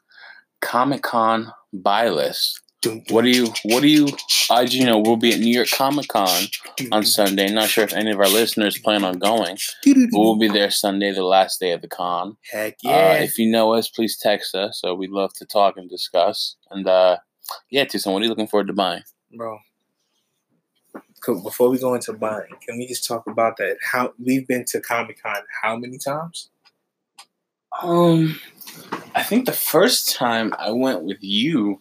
Comic 0.60 1.02
Con 1.02 1.52
buy 1.72 2.08
list. 2.08 2.60
What 2.84 3.22
do 3.22 3.30
you? 3.30 3.52
What 3.64 3.80
do 3.80 3.88
you? 3.88 4.08
I 4.50 4.62
you 4.62 4.84
know 4.84 4.98
we'll 4.98 5.16
be 5.16 5.32
at 5.32 5.40
New 5.40 5.52
York 5.52 5.70
Comic 5.70 6.08
Con 6.08 6.44
on 6.92 7.04
Sunday. 7.04 7.48
Not 7.50 7.68
sure 7.68 7.84
if 7.84 7.92
any 7.92 8.12
of 8.12 8.20
our 8.20 8.28
listeners 8.28 8.78
plan 8.78 9.02
on 9.02 9.18
going. 9.18 9.58
We'll 10.12 10.38
be 10.38 10.48
there 10.48 10.70
Sunday, 10.70 11.12
the 11.12 11.24
last 11.24 11.58
day 11.58 11.72
of 11.72 11.82
the 11.82 11.88
con. 11.88 12.36
Heck 12.52 12.74
uh, 12.74 12.88
yeah! 12.88 13.16
Uh, 13.20 13.22
if 13.24 13.38
you 13.38 13.50
know 13.50 13.72
us, 13.72 13.88
please 13.88 14.16
text 14.16 14.54
us. 14.54 14.80
So 14.80 14.94
we'd 14.94 15.10
love 15.10 15.32
to 15.34 15.46
talk 15.46 15.76
and 15.76 15.88
discuss. 15.88 16.56
And 16.70 16.86
uh, 16.86 17.18
yeah, 17.70 17.84
Tucson, 17.84 18.12
what 18.12 18.20
are 18.20 18.24
you 18.24 18.30
looking 18.30 18.46
forward 18.46 18.68
to 18.68 18.72
buying, 18.72 19.02
bro? 19.34 19.58
Before 21.42 21.70
we 21.70 21.78
go 21.78 21.94
into 21.94 22.12
buying, 22.12 22.50
can 22.64 22.78
we 22.78 22.86
just 22.86 23.06
talk 23.06 23.26
about 23.26 23.56
that? 23.56 23.78
How 23.82 24.12
we've 24.22 24.46
been 24.46 24.64
to 24.66 24.80
Comic 24.80 25.22
Con 25.22 25.42
how 25.62 25.76
many 25.76 25.98
times? 25.98 26.50
Um, 27.82 28.38
I 29.14 29.22
think 29.22 29.46
the 29.46 29.52
first 29.52 30.14
time 30.14 30.54
I 30.58 30.70
went 30.70 31.02
with 31.02 31.18
you 31.20 31.80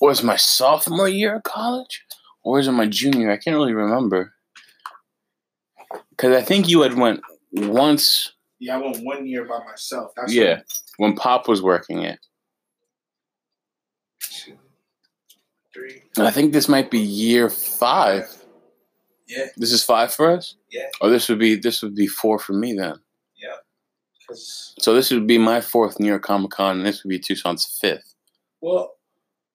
was 0.00 0.22
my 0.22 0.36
sophomore 0.36 1.08
year 1.08 1.36
of 1.36 1.42
college, 1.44 2.04
or 2.42 2.54
was 2.56 2.68
it 2.68 2.72
my 2.72 2.86
junior? 2.86 3.30
I 3.30 3.36
can't 3.36 3.56
really 3.56 3.72
remember. 3.74 4.32
Because 6.10 6.34
I 6.36 6.42
think 6.42 6.68
you 6.68 6.82
had 6.82 6.94
went 6.94 7.20
once. 7.52 8.32
Yeah, 8.58 8.76
I 8.76 8.80
went 8.80 9.04
one 9.04 9.26
year 9.26 9.44
by 9.44 9.58
myself. 9.64 10.12
That's 10.16 10.32
yeah, 10.32 10.60
when, 10.96 11.10
when 11.10 11.14
Pop 11.16 11.48
was 11.48 11.62
working 11.62 12.02
it. 12.02 12.18
three. 15.74 16.02
I 16.18 16.30
think 16.30 16.52
this 16.52 16.68
might 16.68 16.90
be 16.90 16.98
year 16.98 17.50
five. 17.50 18.24
Yeah, 19.28 19.46
This 19.56 19.72
is 19.72 19.82
five 19.82 20.12
for 20.14 20.30
us. 20.30 20.54
yeah, 20.70 20.86
Or 21.00 21.10
this 21.10 21.28
would 21.28 21.38
be 21.40 21.56
this 21.56 21.82
would 21.82 21.94
be 21.96 22.06
four 22.06 22.38
for 22.38 22.52
me 22.52 22.72
then. 22.74 22.94
yeah. 23.36 23.56
So 24.78 24.94
this 24.94 25.10
would 25.10 25.26
be 25.26 25.36
my 25.38 25.60
fourth 25.60 25.98
New 26.00 26.06
York 26.08 26.22
Comic 26.22 26.52
Con, 26.52 26.78
and 26.78 26.86
this 26.86 27.02
would 27.02 27.10
be 27.10 27.18
Tucson's 27.18 27.78
fifth. 27.80 28.14
well, 28.60 28.95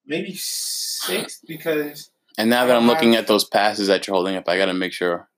maybe 0.06 0.34
six 0.36 1.42
because 1.48 2.12
And 2.38 2.50
now 2.50 2.66
that 2.66 2.76
I'm 2.76 2.88
looking 2.88 3.16
at 3.16 3.28
those 3.28 3.44
passes 3.44 3.88
that 3.88 4.08
you're 4.08 4.16
holding 4.16 4.36
up, 4.36 4.48
I 4.48 4.58
got 4.58 4.66
to 4.68 4.74
make 4.74 4.94
sure. 4.94 5.30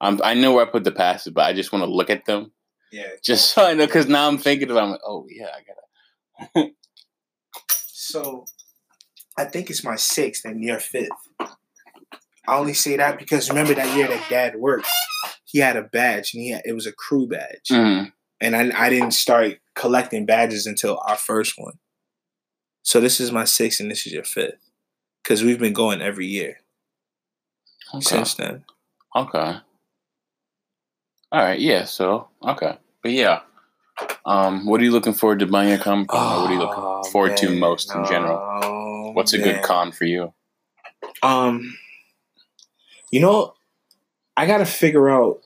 I'm, 0.00 0.20
I 0.22 0.34
know 0.34 0.52
where 0.52 0.64
I 0.64 0.70
put 0.70 0.84
the 0.84 0.92
passes, 0.92 1.32
but 1.32 1.44
I 1.44 1.52
just 1.52 1.72
want 1.72 1.84
to 1.84 1.90
look 1.90 2.08
at 2.08 2.24
them 2.24 2.52
yeah. 2.92 3.08
just 3.24 3.52
so 3.52 3.66
I 3.66 3.74
know. 3.74 3.84
Because 3.86 4.06
now 4.06 4.28
I'm 4.28 4.38
thinking 4.38 4.70
about, 4.70 4.84
I'm 4.84 4.90
like, 4.92 5.00
oh 5.04 5.26
yeah, 5.28 5.48
I 5.54 6.54
gotta. 6.62 6.70
So 8.10 8.46
I 9.36 9.44
think 9.44 9.68
it's 9.70 9.84
my 9.84 9.96
sixth 9.96 10.44
and 10.44 10.60
near 10.60 10.80
fifth. 10.80 11.10
I 11.40 12.56
only 12.56 12.72
say 12.74 12.96
that 12.96 13.18
because 13.18 13.50
remember 13.50 13.74
that 13.74 13.94
year 13.96 14.08
that 14.08 14.24
Dad 14.30 14.56
worked, 14.56 14.88
he 15.44 15.58
had 15.58 15.76
a 15.76 15.82
badge 15.82 16.32
and 16.32 16.42
he 16.42 16.50
had, 16.52 16.62
it 16.64 16.72
was 16.72 16.86
a 16.86 16.92
crew 16.92 17.26
badge, 17.28 17.68
Mm. 17.70 18.12
and 18.40 18.56
I 18.56 18.86
I 18.86 18.88
didn't 18.88 19.10
start 19.10 19.58
collecting 19.74 20.24
badges 20.24 20.66
until 20.66 20.98
our 21.06 21.16
first 21.16 21.54
one. 21.58 21.74
So 22.88 23.02
this 23.02 23.20
is 23.20 23.30
my 23.30 23.44
sixth 23.44 23.80
and 23.80 23.90
this 23.90 24.06
is 24.06 24.14
your 24.14 24.24
fifth, 24.24 24.56
because 25.22 25.44
we've 25.44 25.58
been 25.58 25.74
going 25.74 26.00
every 26.00 26.26
year 26.26 26.60
Okay. 27.92 28.00
since 28.02 28.32
then. 28.32 28.64
Okay. 29.14 29.58
All 31.30 31.42
right. 31.42 31.60
Yeah. 31.60 31.84
So 31.84 32.28
okay, 32.42 32.78
but 33.02 33.12
yeah. 33.12 33.40
Um, 34.24 34.64
what 34.64 34.80
are 34.80 34.84
you 34.84 34.90
looking 34.90 35.12
forward 35.12 35.40
to 35.40 35.46
buying 35.46 35.70
a 35.70 35.76
comic 35.76 36.08
con? 36.08 36.18
or 36.38 36.40
what 36.40 36.50
are 36.50 36.54
you 36.54 36.60
looking 36.60 36.82
Oh, 36.82 37.02
forward 37.12 37.36
to 37.36 37.50
most 37.60 37.94
in 37.94 38.06
general? 38.06 38.38
Oh, 38.40 39.12
What's 39.12 39.34
a 39.34 39.38
man. 39.38 39.44
good 39.56 39.62
con 39.62 39.92
for 39.92 40.06
you? 40.06 40.32
Um, 41.22 41.76
you 43.10 43.20
know, 43.20 43.52
I 44.34 44.46
gotta 44.46 44.64
figure 44.64 45.10
out 45.10 45.42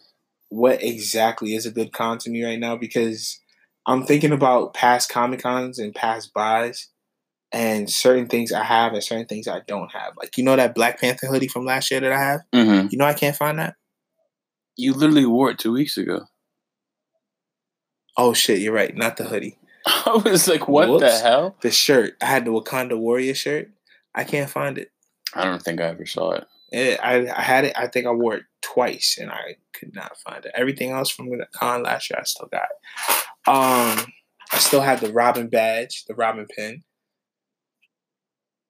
what 0.49 0.81
exactly 0.81 1.57
is 1.57 1.67
a 1.67 1.73
good 1.73 1.93
con 1.93 2.19
to 2.19 2.31
me 2.31 2.45
right 2.45 2.61
now 2.61 2.77
because 2.77 3.41
I'm 3.85 4.05
thinking 4.07 4.31
about 4.31 4.75
past 4.75 5.09
Comic 5.11 5.41
Cons 5.43 5.81
and 5.81 5.93
past 5.93 6.33
buys 6.33 6.87
and 7.53 7.91
certain 7.91 8.27
things 8.27 8.53
I 8.53 8.65
have 8.65 8.93
and 8.93 9.05
certain 9.05 9.27
things 9.27 9.47
I 9.47 9.61
don't 9.67 9.93
have. 9.93 10.15
Like 10.17 10.37
you 10.37 10.45
know 10.45 10.57
that 10.57 10.75
Black 10.75 11.01
Panther 11.01 11.27
hoodie 11.27 11.49
from 11.49 11.65
last 11.65 11.91
year 11.91 12.01
that 12.01 12.13
I 12.13 12.19
have? 12.19 12.41
Mm-hmm. 12.55 12.89
You 12.91 12.99
know 12.99 13.05
I 13.05 13.15
can't 13.15 13.37
find 13.37 13.59
that? 13.59 13.75
You 14.77 14.95
literally 14.95 15.27
wore 15.27 15.51
it 15.51 15.59
two 15.59 15.73
weeks 15.73 15.97
ago. 15.97 16.27
Oh 18.17 18.33
shit, 18.33 18.61
you're 18.61 18.75
right. 18.75 18.95
Not 18.95 19.17
the 19.17 19.25
hoodie. 19.25 19.59
I 19.87 20.21
was 20.25 20.49
like, 20.49 20.69
what 20.69 21.01
the 21.01 21.11
hell? 21.11 21.57
The 21.63 21.71
shirt. 21.71 22.15
I 22.21 22.27
had 22.27 22.45
the 22.45 22.51
Wakanda 22.51 22.99
Warrior 22.99 23.35
shirt. 23.35 23.71
I 24.15 24.25
can't 24.25 24.51
find 24.51 24.79
it. 24.79 24.91
I 25.35 25.45
don't 25.45 25.63
think 25.63 25.81
I 25.81 25.85
ever 25.85 26.07
saw 26.07 26.33
it. 26.33 26.47
It, 26.71 27.01
I, 27.03 27.29
I 27.29 27.43
had 27.43 27.65
it. 27.67 27.73
I 27.77 27.87
think 27.87 28.07
I 28.07 28.11
wore 28.11 28.35
it 28.37 28.45
twice, 28.63 29.19
and 29.21 29.31
I 29.31 29.57
could 29.75 29.95
not 29.95 30.17
find 30.19 30.45
it. 30.45 30.53
Everything 30.55 30.91
else 30.91 31.11
from 31.11 31.29
the 31.29 31.47
con 31.55 31.83
last 31.83 32.11
year, 32.11 32.19
I 32.21 32.25
still 32.25 32.49
got. 32.51 32.69
Um, 33.47 34.13
I 34.53 34.59
still 34.59 34.81
have 34.81 35.01
the 35.01 35.13
Robin 35.13 35.49
badge, 35.49 36.05
the 36.07 36.15
Robin 36.15 36.47
pin, 36.47 36.83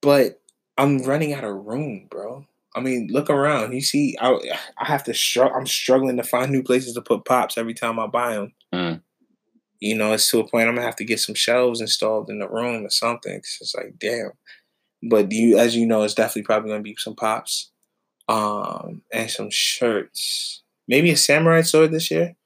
but 0.03 0.41
I'm 0.77 1.03
running 1.05 1.33
out 1.33 1.45
of 1.45 1.65
room, 1.65 2.09
bro. 2.11 2.47
I 2.75 2.81
mean, 2.81 3.09
look 3.11 3.31
around. 3.31 3.73
You 3.73 3.81
see, 3.81 4.17
I 4.21 4.39
I 4.79 4.87
have 4.87 5.05
to 5.05 5.15
struggle. 5.15 5.57
I'm 5.57 5.67
struggling 5.67 6.17
to 6.17 6.23
find 6.23 6.51
new 6.51 6.63
places 6.63 6.95
to 6.95 7.03
put 7.03 7.25
pops 7.25 7.57
every 7.57 7.75
time 7.75 7.99
I 7.99 8.07
buy 8.07 8.35
them. 8.35 8.53
Mm. 8.75 9.03
You 9.81 9.97
know, 9.97 10.13
it's 10.13 10.31
to 10.31 10.41
a 10.41 10.49
point 10.49 10.69
I'm 10.69 10.75
gonna 10.75 10.87
have 10.87 10.97
to 10.97 11.05
get 11.05 11.21
some 11.21 11.35
shelves 11.35 11.81
installed 11.81 12.31
in 12.31 12.39
the 12.39 12.49
room 12.49 12.85
or 12.85 12.91
something. 12.91 13.35
It's 13.35 13.75
like, 13.77 13.99
damn. 13.99 14.33
But 15.03 15.33
you, 15.33 15.59
as 15.59 15.77
you 15.77 15.87
know, 15.87 16.03
it's 16.03 16.15
definitely 16.15 16.43
probably 16.43 16.71
gonna 16.71 16.83
be 16.83 16.97
some 16.99 17.17
pops 17.17 17.71
um, 18.29 19.03
and 19.13 19.31
some 19.31 19.51
shirts. 19.51 20.63
Maybe 20.89 21.11
a 21.11 21.17
samurai 21.17 21.63
sword 21.63 21.93
this 21.93 22.11
year. 22.11 22.37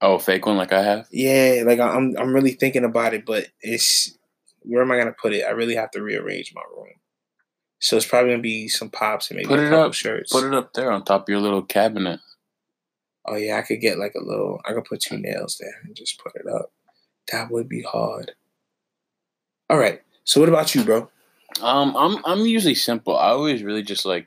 Oh, 0.00 0.14
a 0.14 0.18
fake 0.18 0.46
one 0.46 0.56
like 0.56 0.72
I 0.72 0.82
have. 0.82 1.08
Yeah, 1.10 1.62
like 1.66 1.80
I'm 1.80 2.16
I'm 2.18 2.32
really 2.32 2.52
thinking 2.52 2.84
about 2.84 3.14
it, 3.14 3.26
but 3.26 3.48
it's 3.60 4.16
where 4.66 4.82
am 4.82 4.90
I 4.92 4.98
gonna 4.98 5.14
put 5.20 5.32
it? 5.32 5.44
I 5.44 5.50
really 5.50 5.74
have 5.76 5.90
to 5.92 6.02
rearrange 6.02 6.52
my 6.54 6.62
room. 6.76 6.88
So 7.78 7.96
it's 7.96 8.06
probably 8.06 8.30
gonna 8.32 8.42
be 8.42 8.68
some 8.68 8.90
pops 8.90 9.30
and 9.30 9.36
maybe 9.36 9.48
Put 9.48 9.58
a 9.60 9.66
it 9.66 9.70
couple 9.70 9.84
up. 9.86 9.94
shirts. 9.94 10.32
Put 10.32 10.44
it 10.44 10.54
up 10.54 10.72
there 10.74 10.90
on 10.90 11.04
top 11.04 11.22
of 11.22 11.28
your 11.28 11.40
little 11.40 11.62
cabinet. 11.62 12.20
Oh 13.26 13.36
yeah, 13.36 13.58
I 13.58 13.62
could 13.62 13.80
get 13.80 13.98
like 13.98 14.14
a 14.14 14.24
little. 14.24 14.60
I 14.64 14.72
could 14.72 14.84
put 14.84 15.00
two 15.00 15.18
nails 15.18 15.56
there 15.60 15.74
and 15.84 15.94
just 15.96 16.18
put 16.22 16.32
it 16.36 16.46
up. 16.46 16.72
That 17.32 17.50
would 17.50 17.68
be 17.68 17.82
hard. 17.82 18.32
All 19.68 19.78
right. 19.78 20.00
So 20.24 20.40
what 20.40 20.48
about 20.48 20.74
you, 20.74 20.84
bro? 20.84 21.10
Um, 21.60 21.96
I'm 21.96 22.24
I'm 22.24 22.46
usually 22.46 22.74
simple. 22.74 23.16
I 23.16 23.28
always 23.28 23.62
really 23.62 23.82
just 23.82 24.04
like 24.04 24.26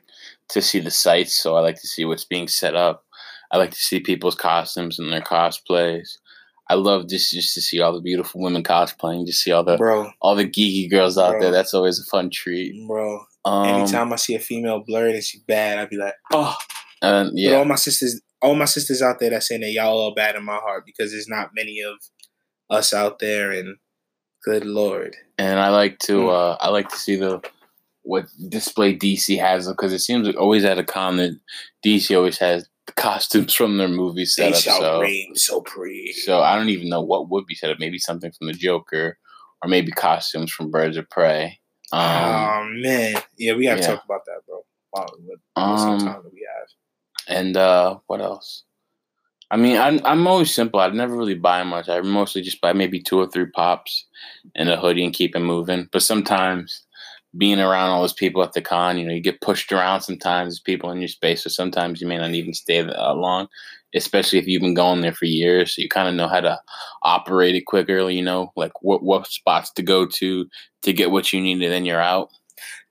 to 0.50 0.60
see 0.62 0.80
the 0.80 0.90
sights, 0.90 1.34
so 1.34 1.56
I 1.56 1.60
like 1.60 1.80
to 1.80 1.86
see 1.86 2.04
what's 2.04 2.24
being 2.24 2.48
set 2.48 2.74
up. 2.74 3.04
I 3.52 3.58
like 3.58 3.70
to 3.70 3.76
see 3.78 4.00
people's 4.00 4.34
costumes 4.34 4.98
and 4.98 5.12
their 5.12 5.20
cosplays. 5.20 6.18
I 6.70 6.74
love 6.74 7.08
just 7.08 7.32
just 7.32 7.52
to 7.54 7.60
see 7.60 7.80
all 7.80 7.92
the 7.92 8.00
beautiful 8.00 8.40
women 8.40 8.62
cosplaying, 8.62 9.26
just 9.26 9.42
see 9.42 9.50
all 9.50 9.64
the 9.64 9.76
Bro, 9.76 10.12
all 10.22 10.36
the 10.36 10.48
geeky 10.48 10.88
girls 10.88 11.18
out 11.18 11.32
Bro. 11.32 11.40
there. 11.40 11.50
That's 11.50 11.74
always 11.74 11.98
a 11.98 12.04
fun 12.04 12.30
treat. 12.30 12.86
bro. 12.86 13.24
Um, 13.44 13.66
Anytime 13.66 14.12
I 14.12 14.16
see 14.16 14.36
a 14.36 14.38
female 14.38 14.84
blurred 14.86 15.14
and 15.14 15.24
she's 15.24 15.42
bad, 15.42 15.78
I'd 15.78 15.90
be 15.90 15.96
like, 15.96 16.14
oh. 16.32 16.54
and 17.02 17.30
But 17.30 17.38
yeah, 17.40 17.56
all 17.56 17.64
my 17.64 17.74
sisters, 17.74 18.20
all 18.40 18.54
my 18.54 18.66
sisters 18.66 19.02
out 19.02 19.18
there 19.18 19.30
that 19.30 19.42
saying 19.42 19.62
that 19.62 19.72
y'all 19.72 20.08
are 20.10 20.14
bad 20.14 20.36
in 20.36 20.44
my 20.44 20.56
heart 20.58 20.84
because 20.86 21.10
there's 21.10 21.26
not 21.28 21.50
many 21.56 21.80
of 21.80 21.96
us 22.70 22.94
out 22.94 23.18
there, 23.18 23.50
and 23.50 23.76
good 24.44 24.64
lord, 24.64 25.16
and 25.38 25.58
I 25.58 25.70
like 25.70 25.98
to 26.00 26.12
Mm. 26.12 26.32
uh 26.32 26.56
I 26.60 26.68
like 26.68 26.88
to 26.90 26.96
see 26.96 27.16
the 27.16 27.42
what 28.02 28.26
display 28.48 28.96
DC 28.96 29.38
has 29.40 29.68
because 29.68 29.92
it 29.92 29.98
seems 29.98 30.26
like 30.26 30.36
always 30.36 30.64
at 30.64 30.78
a 30.78 30.84
con 30.84 31.16
that 31.16 31.36
DC 31.84 32.16
always 32.16 32.38
has 32.38 32.68
costumes 32.96 33.54
from 33.54 33.78
their 33.78 33.88
movies 33.88 34.34
they 34.36 34.52
set 34.52 34.62
shall 34.62 34.80
So 34.80 35.00
reign 35.00 35.34
so 35.36 35.60
pretty. 35.60 36.12
So 36.12 36.40
I 36.40 36.56
don't 36.56 36.68
even 36.68 36.88
know 36.88 37.00
what 37.00 37.28
would 37.30 37.46
be 37.46 37.54
set 37.54 37.70
up. 37.70 37.78
Maybe 37.78 37.98
something 37.98 38.32
from 38.32 38.46
the 38.46 38.52
Joker, 38.52 39.18
or 39.62 39.68
maybe 39.68 39.92
costumes 39.92 40.52
from 40.52 40.70
Birds 40.70 40.96
of 40.96 41.08
Prey. 41.10 41.60
Um, 41.92 42.02
oh 42.02 42.68
man, 42.70 43.16
yeah, 43.36 43.54
we 43.54 43.64
gotta 43.64 43.80
yeah. 43.80 43.86
talk 43.86 44.04
about 44.04 44.24
that, 44.26 44.40
bro. 44.46 44.64
Wow, 44.92 45.06
what, 45.24 45.38
what 45.54 45.62
um, 45.62 45.98
time 45.98 46.22
that 46.22 46.32
we 46.32 46.46
have. 46.56 47.36
and 47.36 47.56
uh, 47.56 47.98
what 48.06 48.20
else? 48.20 48.64
I 49.50 49.56
mean, 49.56 49.76
I'm 49.76 50.00
I'm 50.04 50.26
always 50.26 50.54
simple. 50.54 50.78
I 50.78 50.88
never 50.90 51.16
really 51.16 51.34
buy 51.34 51.64
much. 51.64 51.88
I 51.88 52.00
mostly 52.00 52.42
just 52.42 52.60
buy 52.60 52.72
maybe 52.72 53.00
two 53.00 53.18
or 53.18 53.26
three 53.26 53.46
pops 53.46 54.06
and 54.54 54.68
a 54.68 54.76
hoodie 54.76 55.04
and 55.04 55.12
keep 55.12 55.34
it 55.34 55.40
moving. 55.40 55.88
But 55.90 56.02
sometimes, 56.02 56.86
being 57.36 57.60
around 57.60 57.90
all 57.90 58.00
those 58.00 58.12
people 58.12 58.42
at 58.42 58.52
the 58.52 58.60
con, 58.60 58.98
you 58.98 59.06
know, 59.06 59.14
you 59.14 59.20
get 59.20 59.40
pushed 59.40 59.72
around. 59.72 60.00
Sometimes 60.00 60.60
people 60.60 60.90
in 60.90 60.98
your 60.98 61.08
space, 61.08 61.44
so 61.44 61.50
sometimes 61.50 62.00
you 62.00 62.06
may 62.06 62.18
not 62.18 62.30
even 62.30 62.54
stay 62.54 62.82
that 62.82 63.16
long. 63.16 63.48
Especially 63.94 64.38
if 64.38 64.46
you've 64.46 64.62
been 64.62 64.74
going 64.74 65.00
there 65.00 65.12
for 65.12 65.24
years, 65.24 65.74
so 65.74 65.82
you 65.82 65.88
kind 65.88 66.08
of 66.08 66.14
know 66.14 66.28
how 66.28 66.40
to 66.40 66.60
operate 67.02 67.56
it 67.56 67.66
quicker. 67.66 68.08
You 68.08 68.22
know, 68.22 68.52
like 68.56 68.72
what 68.82 69.02
what 69.02 69.26
spots 69.26 69.72
to 69.72 69.82
go 69.82 70.06
to 70.06 70.46
to 70.82 70.92
get 70.92 71.10
what 71.10 71.32
you 71.32 71.40
need, 71.40 71.62
and 71.62 71.72
then 71.72 71.84
you're 71.84 72.00
out. 72.00 72.30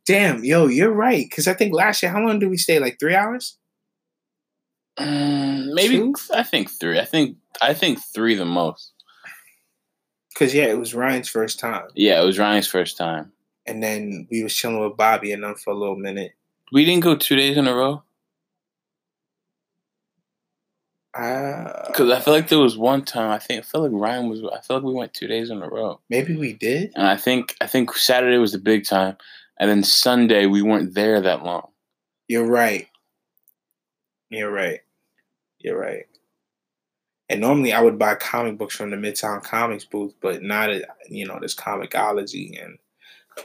Damn, 0.05 0.43
yo, 0.43 0.67
you're 0.67 0.91
right. 0.91 1.25
Because 1.29 1.47
I 1.47 1.53
think 1.53 1.73
last 1.73 2.03
year, 2.03 2.11
how 2.11 2.19
long 2.19 2.39
did 2.39 2.49
we 2.49 2.57
stay? 2.57 2.79
Like 2.79 2.97
three 2.99 3.15
hours? 3.15 3.57
Mm, 4.99 5.73
maybe 5.73 5.97
Two? 5.97 6.13
I 6.33 6.43
think 6.43 6.69
three. 6.69 6.99
I 6.99 7.05
think 7.05 7.37
I 7.61 7.73
think 7.73 7.99
three 8.13 8.35
the 8.35 8.45
most. 8.45 8.91
Because 10.33 10.53
yeah, 10.53 10.65
it 10.65 10.77
was 10.77 10.93
Ryan's 10.93 11.29
first 11.29 11.59
time, 11.59 11.87
Yeah, 11.95 12.21
it 12.21 12.25
was 12.25 12.39
Ryan's 12.39 12.67
first 12.67 12.97
time. 12.97 13.31
And 13.65 13.81
then 13.83 14.27
we 14.31 14.43
was 14.43 14.55
chilling 14.55 14.79
with 14.79 14.97
Bobby 14.97 15.31
and 15.31 15.43
them 15.43 15.55
for 15.55 15.71
a 15.71 15.77
little 15.77 15.95
minute. 15.95 16.33
We 16.71 16.85
didn't 16.85 17.03
go 17.03 17.15
two 17.15 17.35
days 17.35 17.57
in 17.57 17.67
a 17.67 17.73
row 17.75 18.03
Uh, 21.15 21.87
because 21.87 22.11
I 22.11 22.19
feel 22.19 22.33
like 22.33 22.49
there 22.49 22.59
was 22.59 22.77
one 22.77 23.03
time. 23.03 23.31
I 23.31 23.39
think 23.39 23.59
I 23.59 23.63
feel 23.63 23.81
like 23.81 23.91
Ryan 23.91 24.29
was. 24.29 24.41
I 24.43 24.61
feel 24.61 24.77
like 24.77 24.85
we 24.85 24.93
went 24.93 25.13
two 25.13 25.27
days 25.27 25.49
in 25.49 25.61
a 25.61 25.67
row, 25.67 25.99
maybe 26.09 26.35
we 26.35 26.53
did. 26.53 26.91
and 26.95 27.07
I 27.07 27.17
think 27.17 27.55
I 27.61 27.67
think 27.67 27.93
Saturday 27.95 28.37
was 28.37 28.51
the 28.51 28.59
big 28.59 28.85
time, 28.85 29.17
and 29.59 29.69
then 29.69 29.83
Sunday 29.83 30.45
we 30.45 30.61
weren't 30.61 30.93
there 30.93 31.19
that 31.19 31.43
long. 31.43 31.67
You're 32.27 32.45
right. 32.47 32.87
You're 34.29 34.51
right. 34.51 34.81
You're 35.57 35.79
right. 35.79 36.05
And 37.27 37.41
normally 37.41 37.73
I 37.73 37.81
would 37.81 37.97
buy 37.97 38.13
comic 38.15 38.57
books 38.59 38.75
from 38.75 38.91
the 38.91 38.95
Midtown 38.97 39.43
Comics 39.43 39.85
booth, 39.85 40.13
but 40.21 40.43
now 40.43 40.67
that 40.67 40.85
you 41.09 41.25
know 41.25 41.37
there's 41.39 41.55
Comixology 41.55 42.63
and 42.63 42.77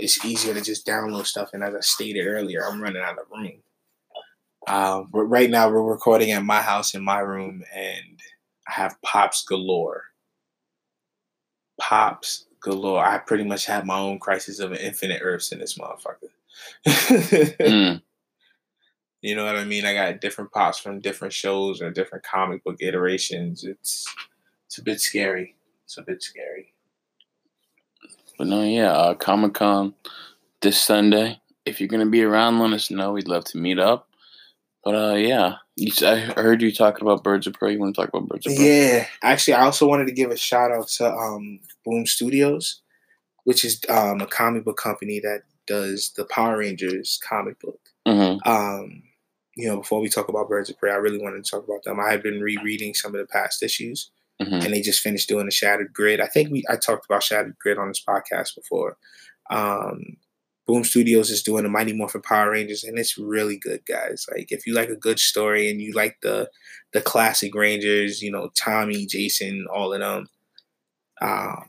it's 0.00 0.24
easier 0.24 0.54
to 0.54 0.60
just 0.60 0.86
download 0.86 1.26
stuff. 1.26 1.50
And 1.52 1.62
as 1.62 1.74
I 1.74 1.80
stated 1.80 2.26
earlier, 2.26 2.64
I'm 2.66 2.80
running 2.80 3.02
out 3.02 3.18
of 3.18 3.26
room. 3.30 3.62
Um, 4.66 5.08
but 5.12 5.24
right 5.24 5.50
now 5.50 5.68
we're 5.68 5.82
recording 5.82 6.30
at 6.30 6.44
my 6.44 6.60
house 6.60 6.94
in 6.94 7.04
my 7.04 7.18
room, 7.18 7.62
and 7.74 8.20
I 8.66 8.72
have 8.72 9.00
pops 9.02 9.44
galore. 9.44 10.04
Pops 11.78 12.46
galore. 12.60 13.04
I 13.04 13.18
pretty 13.18 13.44
much 13.44 13.66
have 13.66 13.84
my 13.84 13.98
own 13.98 14.18
Crisis 14.18 14.60
of 14.60 14.72
Infinite 14.72 15.20
Earths 15.22 15.52
in 15.52 15.58
this 15.58 15.78
motherfucker. 15.78 16.30
Mm. 17.64 18.02
You 19.22 19.34
know 19.34 19.46
what 19.46 19.56
I 19.56 19.64
mean? 19.64 19.86
I 19.86 19.94
got 19.94 20.20
different 20.20 20.52
pops 20.52 20.78
from 20.78 21.00
different 21.00 21.32
shows 21.32 21.80
or 21.80 21.90
different 21.90 22.26
comic 22.26 22.62
book 22.62 22.76
iterations. 22.80 23.64
It's 23.64 24.06
it's 24.66 24.76
a 24.76 24.82
bit 24.82 25.00
scary. 25.00 25.56
It's 25.84 25.96
a 25.96 26.02
bit 26.02 26.22
scary. 26.22 26.73
But 28.38 28.48
no, 28.48 28.62
yeah, 28.62 28.92
uh, 28.92 29.14
Comic 29.14 29.54
Con 29.54 29.94
this 30.60 30.80
Sunday. 30.80 31.40
if 31.64 31.80
you're 31.80 31.88
gonna 31.88 32.06
be 32.06 32.22
around, 32.22 32.58
let 32.58 32.72
us 32.72 32.90
know. 32.90 33.12
We'd 33.12 33.28
love 33.28 33.44
to 33.46 33.58
meet 33.58 33.78
up. 33.78 34.08
But 34.84 34.94
uh, 34.94 35.14
yeah, 35.14 35.56
you, 35.76 35.92
I 36.06 36.16
heard 36.36 36.60
you 36.60 36.72
talking 36.72 37.02
about 37.02 37.24
Birds 37.24 37.46
of 37.46 37.54
Prey. 37.54 37.72
You 37.72 37.78
want 37.78 37.94
to 37.94 38.00
talk 38.00 38.10
about 38.10 38.28
Birds 38.28 38.46
of 38.46 38.54
Prey? 38.54 38.96
Yeah, 38.96 39.06
actually, 39.22 39.54
I 39.54 39.64
also 39.64 39.88
wanted 39.88 40.06
to 40.06 40.12
give 40.12 40.30
a 40.30 40.36
shout 40.36 40.70
out 40.70 40.88
to 40.88 41.10
um, 41.10 41.60
Boom 41.84 42.06
Studios, 42.06 42.82
which 43.44 43.64
is 43.64 43.80
um, 43.88 44.20
a 44.20 44.26
comic 44.26 44.64
book 44.64 44.76
company 44.76 45.20
that 45.20 45.42
does 45.66 46.12
the 46.16 46.26
Power 46.26 46.58
Rangers 46.58 47.18
comic 47.26 47.58
book. 47.60 47.80
Mm-hmm. 48.06 48.46
Um, 48.48 49.02
you 49.56 49.68
know, 49.68 49.78
before 49.78 50.00
we 50.00 50.08
talk 50.08 50.28
about 50.28 50.48
Birds 50.48 50.68
of 50.68 50.78
Prey, 50.78 50.90
I 50.90 50.96
really 50.96 51.22
wanted 51.22 51.44
to 51.44 51.50
talk 51.50 51.64
about 51.64 51.82
them. 51.84 51.98
I 51.98 52.10
had 52.10 52.22
been 52.22 52.40
rereading 52.40 52.92
some 52.92 53.14
of 53.14 53.20
the 53.20 53.26
past 53.26 53.62
issues, 53.62 54.10
Mm-hmm. 54.42 54.54
and 54.54 54.74
they 54.74 54.80
just 54.80 55.00
finished 55.00 55.28
doing 55.28 55.46
the 55.46 55.52
Shattered 55.52 55.92
Grid. 55.92 56.20
I 56.20 56.26
think 56.26 56.50
we 56.50 56.64
I 56.68 56.76
talked 56.76 57.06
about 57.06 57.22
Shattered 57.22 57.56
Grid 57.60 57.78
on 57.78 57.88
this 57.88 58.02
podcast 58.06 58.56
before. 58.56 58.96
Um, 59.48 60.16
Boom 60.66 60.82
Studios 60.82 61.30
is 61.30 61.42
doing 61.42 61.64
the 61.64 61.68
Mighty 61.70 61.92
Morphin 61.92 62.22
Power 62.22 62.50
Rangers, 62.50 62.84
and 62.84 62.98
it's 62.98 63.18
really 63.18 63.58
good, 63.58 63.84
guys. 63.86 64.26
Like 64.32 64.50
if 64.50 64.66
you 64.66 64.72
like 64.74 64.88
a 64.88 64.96
good 64.96 65.18
story 65.18 65.70
and 65.70 65.80
you 65.80 65.92
like 65.92 66.18
the 66.22 66.50
the 66.92 67.00
classic 67.00 67.54
Rangers, 67.54 68.22
you 68.22 68.30
know 68.30 68.50
Tommy, 68.56 69.06
Jason, 69.06 69.66
all 69.72 69.92
of 69.92 70.00
them. 70.00 70.26
Um, 71.20 71.66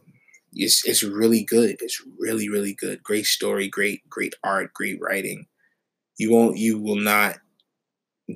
it's 0.54 0.86
it's 0.86 1.04
really 1.04 1.44
good. 1.44 1.78
It's 1.82 2.02
really 2.18 2.50
really 2.50 2.74
good. 2.74 3.04
Great 3.04 3.26
story, 3.26 3.68
great 3.68 4.08
great 4.10 4.34
art, 4.44 4.74
great 4.74 5.00
writing. 5.02 5.46
You 6.18 6.32
won't 6.32 6.58
you 6.58 6.80
will 6.80 6.96
not 6.96 7.38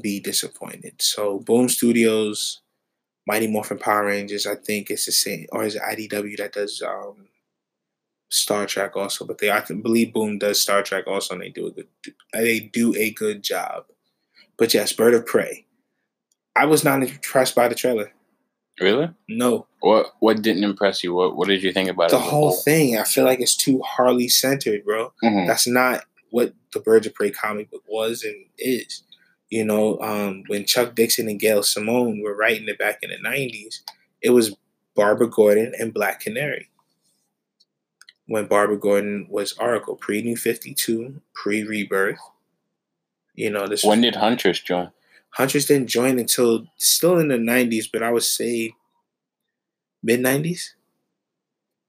be 0.03 0.19
disappointed. 0.19 1.01
So 1.01 1.39
Boom 1.39 1.69
Studios, 1.69 2.61
Mighty 3.29 3.45
Morphin 3.45 3.77
Power 3.77 4.05
Rangers, 4.05 4.47
I 4.47 4.55
think 4.55 4.89
it's 4.89 5.05
the 5.05 5.11
same, 5.11 5.45
or 5.51 5.63
is 5.63 5.75
it 5.75 5.83
IDW 5.83 6.35
that 6.37 6.53
does 6.53 6.81
um, 6.81 7.27
Star 8.29 8.65
Trek 8.65 8.95
also? 8.97 9.23
But 9.23 9.37
they 9.37 9.51
I 9.51 9.61
believe 9.61 10.13
Boom 10.13 10.39
does 10.39 10.59
Star 10.59 10.81
Trek 10.81 11.05
also, 11.05 11.35
and 11.35 11.43
they 11.43 11.49
do 11.49 11.67
a 11.67 11.71
good 11.71 11.87
they 12.33 12.59
do 12.59 12.95
a 12.95 13.11
good 13.11 13.43
job. 13.43 13.85
But 14.57 14.73
yes, 14.73 14.93
Bird 14.93 15.13
of 15.13 15.27
Prey. 15.27 15.67
I 16.55 16.65
was 16.65 16.83
not 16.83 17.03
impressed 17.03 17.53
by 17.53 17.67
the 17.67 17.75
trailer. 17.75 18.11
Really? 18.81 19.09
No, 19.27 19.67
What 19.81 20.07
What 20.21 20.41
didn't 20.41 20.63
impress 20.63 21.03
you? 21.03 21.13
What 21.13 21.37
What 21.37 21.49
did 21.49 21.61
you 21.61 21.71
think 21.71 21.87
about 21.91 22.09
the 22.09 22.15
it? 22.15 22.19
a 22.19 22.23
whole 22.23 22.53
thing. 22.53 22.97
I 22.97 23.03
feel 23.03 23.25
like 23.25 23.41
it's 23.41 23.55
too 23.55 23.79
Harley 23.85 24.27
centered, 24.27 24.83
bro. 24.85 25.13
Mhm. 25.23 25.45
That's 25.45 25.67
not 25.67 26.05
what 26.31 26.55
the 26.73 26.79
Birds 26.79 27.05
of 27.05 27.13
Prey 27.13 27.29
comic 27.29 27.69
book 27.69 27.83
was 27.87 28.23
and 28.23 28.45
is. 28.57 29.03
You 29.49 29.65
know, 29.65 29.99
um, 29.99 30.43
when 30.47 30.65
Chuck 30.65 30.95
Dixon 30.95 31.27
and 31.27 31.39
Gail 31.39 31.63
Simone 31.63 32.21
were 32.21 32.35
writing 32.35 32.67
it 32.67 32.77
back 32.77 32.99
in 33.01 33.09
the 33.09 33.17
'90s, 33.17 33.81
it 34.21 34.29
was 34.29 34.55
Barbara 34.95 35.29
Gordon 35.29 35.73
and 35.79 35.93
Black 35.93 36.19
Canary. 36.19 36.69
When 38.27 38.45
Barbara 38.45 38.77
Gordon 38.77 39.25
was 39.29 39.53
Oracle, 39.53 39.95
pre 39.95 40.21
New 40.21 40.37
Fifty 40.37 40.73
Two, 40.73 41.21
pre 41.33 41.63
Rebirth. 41.63 42.19
You 43.33 43.49
know, 43.49 43.67
this 43.67 43.83
When 43.83 44.01
did 44.01 44.17
Huntress 44.17 44.59
join? 44.59 44.91
Huntress 45.31 45.65
didn't 45.65 45.87
join 45.87 46.19
until 46.19 46.67
still 46.77 47.17
in 47.17 47.29
the 47.29 47.37
'90s, 47.37 47.85
but 47.91 48.03
I 48.03 48.11
would 48.11 48.23
say 48.23 48.73
mid 50.03 50.19
'90s. 50.19 50.73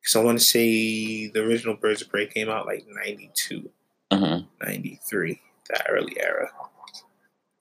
Because 0.01 0.17
I 0.17 0.25
want 0.25 0.39
to 0.39 0.45
say 0.45 1.29
the 1.29 1.43
original 1.43 1.77
Birds 1.77 2.01
of 2.01 2.09
Prey 2.09 2.27
came 2.27 2.49
out 2.49 2.65
like 2.65 2.87
92, 2.89 3.69
hmm 4.11 4.39
93, 4.63 5.41
that 5.69 5.87
early 5.91 6.17
era, 6.19 6.51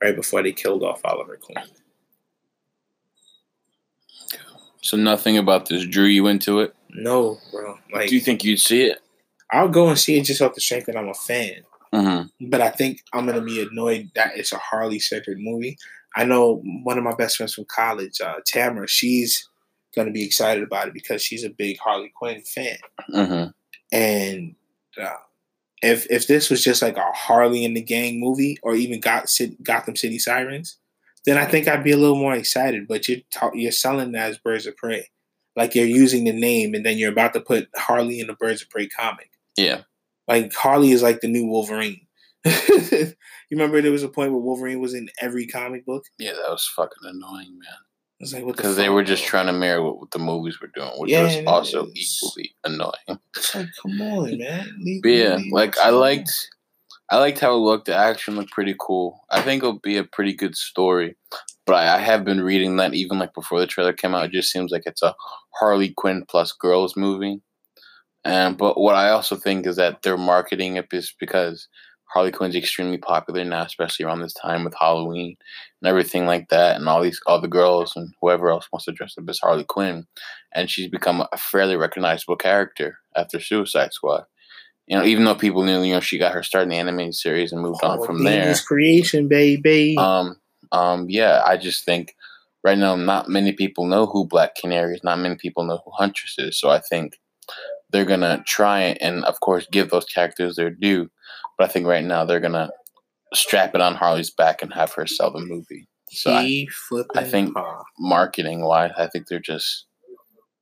right 0.02 0.16
before 0.16 0.44
they 0.44 0.52
killed 0.52 0.84
off 0.84 1.02
Oliver 1.04 1.38
Queen. 1.38 1.64
So 4.82 4.98
nothing 4.98 5.38
about 5.38 5.68
this 5.68 5.86
drew 5.86 6.06
you 6.06 6.28
into 6.28 6.60
it. 6.62 6.74
No, 6.90 7.38
bro. 7.52 7.78
Like, 7.94 8.10
Do 8.10 8.16
you 8.16 8.22
think 8.22 8.44
you'd 8.44 8.62
see 8.62 8.84
it? 8.84 9.00
I'll 9.52 9.68
go 9.68 9.90
and 9.90 10.00
see 10.00 10.18
it 10.18 10.24
just 10.24 10.42
off 10.42 10.56
the 10.56 10.62
strength 10.62 10.86
that 10.86 10.98
I'm 10.98 11.10
a 11.10 11.14
fan. 11.14 11.64
Mm-hmm. 11.94 12.50
But 12.50 12.62
I 12.62 12.70
think 12.70 13.02
I'm 13.14 13.26
gonna 13.26 13.42
be 13.42 13.62
annoyed 13.62 14.12
that 14.16 14.38
it's 14.38 14.54
a 14.54 14.58
Harley 14.58 15.00
centered 15.00 15.40
movie. 15.40 15.78
I 16.16 16.24
know 16.24 16.62
one 16.84 16.98
of 16.98 17.04
my 17.04 17.16
best 17.16 17.38
friends 17.38 17.54
from 17.54 17.66
college, 17.66 18.22
uh, 18.22 18.36
Tamara. 18.46 18.88
She's 18.88 19.48
gonna 19.96 20.12
be 20.12 20.24
excited 20.24 20.64
about 20.64 20.88
it 20.88 20.94
because 20.94 21.22
she's 21.22 21.44
a 21.44 21.50
big 21.50 21.80
Harley 21.80 22.12
Quinn 22.16 22.42
fan. 22.42 22.78
Mm-hmm. 23.12 23.50
And 23.92 24.56
uh, 25.02 25.16
if 25.82 26.06
if 26.10 26.28
this 26.28 26.50
was 26.50 26.64
just 26.64 26.82
like 26.82 26.98
a 26.98 27.12
Harley 27.14 27.64
and 27.66 27.76
the 27.76 27.82
Gang 27.82 28.20
movie, 28.20 28.58
or 28.64 28.76
even 28.76 29.00
Got 29.00 29.34
Gotham 29.64 29.96
City 29.96 30.20
Sirens, 30.20 30.78
then 31.26 31.38
I 31.38 31.46
think 31.46 31.68
I'd 31.68 31.84
be 31.84 31.92
a 31.92 31.98
little 31.98 32.18
more 32.18 32.36
excited. 32.36 32.88
But 32.88 33.08
you're 33.08 33.20
ta- 33.32 33.52
you're 33.54 33.72
selling 33.72 34.12
that 34.14 34.32
as 34.32 34.38
Birds 34.38 34.68
of 34.68 34.76
Prey, 34.78 35.10
like 35.56 35.76
you're 35.76 35.86
using 35.86 36.26
the 36.26 36.34
name, 36.34 36.74
and 36.74 36.86
then 36.86 36.98
you're 36.98 37.12
about 37.12 37.34
to 37.34 37.42
put 37.42 37.70
Harley 37.76 38.20
in 38.20 38.28
the 38.28 38.34
Birds 38.34 38.62
of 38.62 38.70
Prey 38.70 38.88
comic. 38.88 39.32
Yeah. 39.58 39.82
Like 40.28 40.54
Harley 40.54 40.92
is 40.92 41.02
like 41.02 41.22
the 41.22 41.28
new 41.28 41.46
Wolverine. 41.46 42.02
you 42.46 43.14
remember 43.52 43.82
there 43.82 43.92
was 43.92 44.04
a 44.04 44.10
point 44.10 44.32
where 44.32 44.42
Wolverine 44.42 44.80
was 44.80 44.94
in 44.94 45.10
every 45.22 45.48
comic 45.48 45.86
book. 45.86 46.06
Yeah, 46.18 46.34
that 46.34 46.50
was 46.50 46.72
fucking 46.76 47.04
annoying, 47.04 47.60
man. 47.60 47.78
Was 48.20 48.34
like, 48.34 48.46
the 48.46 48.52
Because 48.52 48.76
they 48.76 48.90
were 48.90 49.04
just 49.04 49.24
trying 49.24 49.48
to 49.48 49.54
mirror 49.54 49.82
what, 49.82 50.00
what 50.00 50.12
the 50.12 50.20
movies 50.20 50.60
were 50.60 50.72
doing, 50.76 50.92
which 50.98 51.12
Yeah, 51.12 51.24
was 51.24 51.38
also 51.48 51.88
is. 51.96 52.20
equally 52.22 52.56
annoying. 52.66 53.20
It's 53.36 53.56
like, 53.56 53.68
come 53.82 54.02
on, 54.02 54.38
man. 54.38 54.68
Leave- 54.82 55.06
yeah, 55.06 55.36
leave 55.38 55.52
like 55.54 55.78
I 55.78 55.90
liked, 55.92 56.50
I 57.10 57.18
liked 57.18 57.40
how 57.40 57.54
it 57.56 57.60
looked. 57.60 57.86
The 57.86 57.96
action 57.96 58.36
looked 58.36 58.52
pretty 58.52 58.76
cool. 58.80 59.24
I 59.30 59.42
think 59.42 59.64
it'll 59.64 59.80
be 59.80 59.98
a 59.98 60.04
pretty 60.04 60.34
good 60.34 60.56
story. 60.56 61.16
But 61.66 61.76
I, 61.76 61.96
I 61.96 62.00
have 62.00 62.26
been 62.26 62.42
reading 62.42 62.78
that 62.78 62.94
even 62.94 63.20
like 63.20 63.34
before 63.34 63.60
the 63.60 63.68
trailer 63.68 63.94
came 63.94 64.14
out, 64.16 64.26
it 64.26 64.32
just 64.32 64.52
seems 64.52 64.72
like 64.72 64.84
it's 64.86 65.04
a 65.04 65.16
Harley 65.60 65.90
Quinn 65.96 66.26
plus 66.28 66.52
girls 66.52 66.98
movie. 66.98 67.42
And 68.26 68.58
but 68.58 68.78
what 68.80 68.96
I 68.96 69.12
also 69.12 69.36
think 69.38 69.66
is 69.66 69.78
that 69.78 70.02
they're 70.02 70.18
marketing 70.18 70.76
it 70.76 70.88
is 70.92 71.14
because 71.20 71.68
Harley 72.14 72.32
Quinn's 72.32 72.56
extremely 72.56 72.98
popular 72.98 73.44
now, 73.46 73.64
especially 73.64 74.06
around 74.06 74.22
this 74.22 74.34
time 74.34 74.64
with 74.64 74.74
Halloween 74.80 75.38
and 75.82 75.88
everything 75.88 76.26
like 76.26 76.50
that, 76.50 76.76
and 76.76 76.90
all 76.90 77.02
these 77.02 77.20
all 77.28 77.40
the 77.40 77.48
girls 77.48 77.94
and 77.96 78.14
whoever 78.22 78.50
else 78.50 78.68
wants 78.72 78.86
to 78.86 78.92
dress 78.92 79.16
up 79.18 79.30
as 79.30 79.40
Harley 79.40 79.64
Quinn, 79.64 80.08
and 80.54 80.70
she's 80.70 80.90
become 80.90 81.24
a 81.32 81.38
fairly 81.38 81.76
recognizable 81.76 82.36
character 82.36 82.98
after 83.16 83.40
Suicide 83.40 83.94
Squad. 83.94 84.26
You 84.88 84.98
know, 84.98 85.06
even 85.06 85.24
though 85.24 85.36
people 85.36 85.64
knew, 85.64 85.84
you 85.84 85.94
know, 85.94 86.00
she 86.00 86.18
got 86.18 86.34
her 86.34 86.42
start 86.42 86.64
in 86.64 86.70
the 86.70 86.76
animated 86.78 87.14
series 87.14 87.52
and 87.52 87.62
moved 87.62 87.84
on 87.84 88.00
Oh, 88.00 88.06
from 88.06 88.24
there. 88.24 88.56
Creation, 88.66 89.28
baby. 89.28 89.96
Um, 89.96 90.38
um, 90.72 91.06
yeah, 91.10 91.44
I 91.46 91.58
just 91.58 91.86
think 91.86 92.16
right 92.64 92.78
now 92.78 92.96
not 92.96 93.30
many 93.30 93.52
people 93.54 93.86
know 93.86 94.08
who 94.08 94.26
Black 94.26 94.56
Canary 94.56 94.96
is. 94.96 95.04
Not 95.04 95.20
many 95.20 95.36
people 95.36 95.64
know 95.64 95.80
who 95.86 95.92
Huntress 95.92 96.36
is. 96.40 96.60
So 96.60 96.72
I 96.72 96.80
think 96.80 97.20
they're 97.92 98.04
gonna 98.06 98.44
try 98.48 98.82
it 98.84 98.98
and, 99.00 99.24
of 99.26 99.40
course, 99.42 99.68
give 99.72 99.92
those 99.92 100.06
characters 100.06 100.56
their 100.56 100.72
due. 100.72 101.12
But 101.60 101.70
I 101.70 101.74
think 101.74 101.86
right 101.86 102.04
now 102.04 102.24
they're 102.24 102.40
gonna 102.40 102.72
strap 103.34 103.76
it 103.76 103.82
on 103.82 103.94
Harley's 103.94 104.32
back 104.32 104.64
and 104.64 104.74
have 104.74 104.94
her 104.94 105.06
sell 105.06 105.32
the 105.32 105.42
movie. 105.42 105.88
So 106.10 106.32
I. 106.32 106.66
I 107.16 107.24
think- 107.24 107.56
marketing 108.00 108.62
wise, 108.62 108.92
I 108.98 109.08
think 109.08 109.28
they're 109.28 109.40
just 109.40 109.86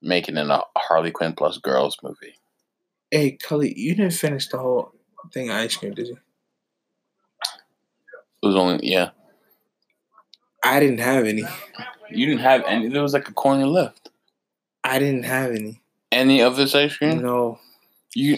making 0.01 0.38
it 0.38 0.47
a 0.47 0.63
Harley 0.75 1.12
Quinn 1.12 1.33
plus 1.33 1.60
girls 1.60 1.97
movie. 2.03 2.36
Hey, 3.12 3.38
Cully, 3.41 3.73
you 3.77 3.95
didn't 3.95 4.13
finish 4.13 4.49
the 4.49 4.57
whole 4.57 4.91
thing 5.31 5.49
of 5.49 5.55
ice 5.55 5.77
cream, 5.77 5.93
did 5.93 6.07
you? 6.07 6.17
It 8.43 8.47
was 8.47 8.55
only 8.55 8.79
yeah. 8.86 9.12
I 10.63 10.79
didn't 10.79 10.99
have 10.99 11.25
any. 11.25 11.43
You 12.10 12.25
didn't 12.25 12.41
have 12.41 12.63
any. 12.65 12.89
There 12.89 13.01
was 13.01 13.13
like 13.13 13.29
a 13.29 13.33
corner 13.33 13.67
left. 13.67 14.10
I 14.83 14.99
didn't 14.99 15.23
have 15.23 15.51
any. 15.51 15.81
Any 16.12 16.41
of 16.41 16.55
this 16.55 16.73
ice 16.75 16.97
cream? 16.97 17.21
No. 17.21 17.60
You 18.15 18.38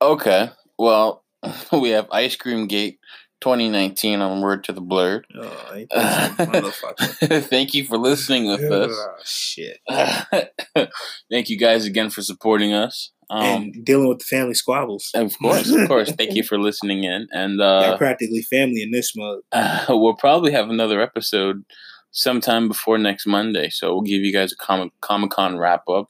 okay? 0.00 0.50
Well, 0.78 1.24
we 1.72 1.90
have 1.90 2.08
Ice 2.10 2.36
Cream 2.36 2.66
Gate 2.66 2.98
2019 3.40 4.20
on 4.20 4.40
Word 4.40 4.64
to 4.64 4.72
the 4.72 4.80
Blurred. 4.80 5.26
Oh, 5.34 5.72
ain't 5.74 5.90
that 5.90 6.36
some 6.36 6.46
motherfucker. 6.46 7.42
Thank 7.48 7.74
you 7.74 7.84
for 7.84 7.98
listening 7.98 8.46
with 8.48 8.62
us. 8.62 8.90
Oh, 8.92 9.14
shit. 9.24 9.80
Thank 11.30 11.50
you 11.50 11.58
guys 11.58 11.84
again 11.84 12.10
for 12.10 12.22
supporting 12.22 12.72
us. 12.72 13.12
Um, 13.28 13.44
and 13.44 13.84
dealing 13.84 14.08
with 14.08 14.20
the 14.20 14.24
family 14.24 14.54
squabbles. 14.54 15.10
of 15.14 15.36
course, 15.40 15.68
of 15.70 15.88
course. 15.88 16.12
Thank 16.12 16.34
you 16.34 16.44
for 16.44 16.60
listening 16.60 17.02
in, 17.02 17.26
and 17.32 17.60
uh, 17.60 17.96
practically 17.96 18.42
family 18.42 18.82
in 18.82 18.92
this 18.92 19.14
mug. 19.16 19.40
we'll 19.88 20.14
probably 20.14 20.52
have 20.52 20.70
another 20.70 21.00
episode 21.00 21.64
sometime 22.12 22.68
before 22.68 22.98
next 22.98 23.26
Monday. 23.26 23.68
So 23.68 23.92
we'll 23.92 24.02
give 24.02 24.22
you 24.22 24.32
guys 24.32 24.52
a 24.52 24.56
Comic 25.00 25.30
Con 25.30 25.58
wrap 25.58 25.88
up, 25.88 26.08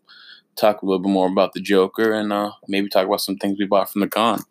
talk 0.56 0.82
a 0.82 0.86
little 0.86 1.00
bit 1.00 1.10
more 1.10 1.28
about 1.28 1.52
the 1.52 1.60
Joker, 1.60 2.12
and 2.12 2.32
uh, 2.32 2.52
maybe 2.68 2.88
talk 2.88 3.06
about 3.06 3.20
some 3.20 3.36
things 3.36 3.58
we 3.58 3.66
bought 3.66 3.90
from 3.90 4.00
the 4.00 4.08
con. 4.08 4.42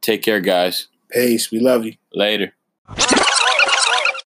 Take 0.00 0.22
care, 0.22 0.40
guys. 0.40 0.88
Peace. 1.10 1.50
We 1.50 1.60
love 1.60 1.84
you. 1.84 1.94
Later. 2.12 2.54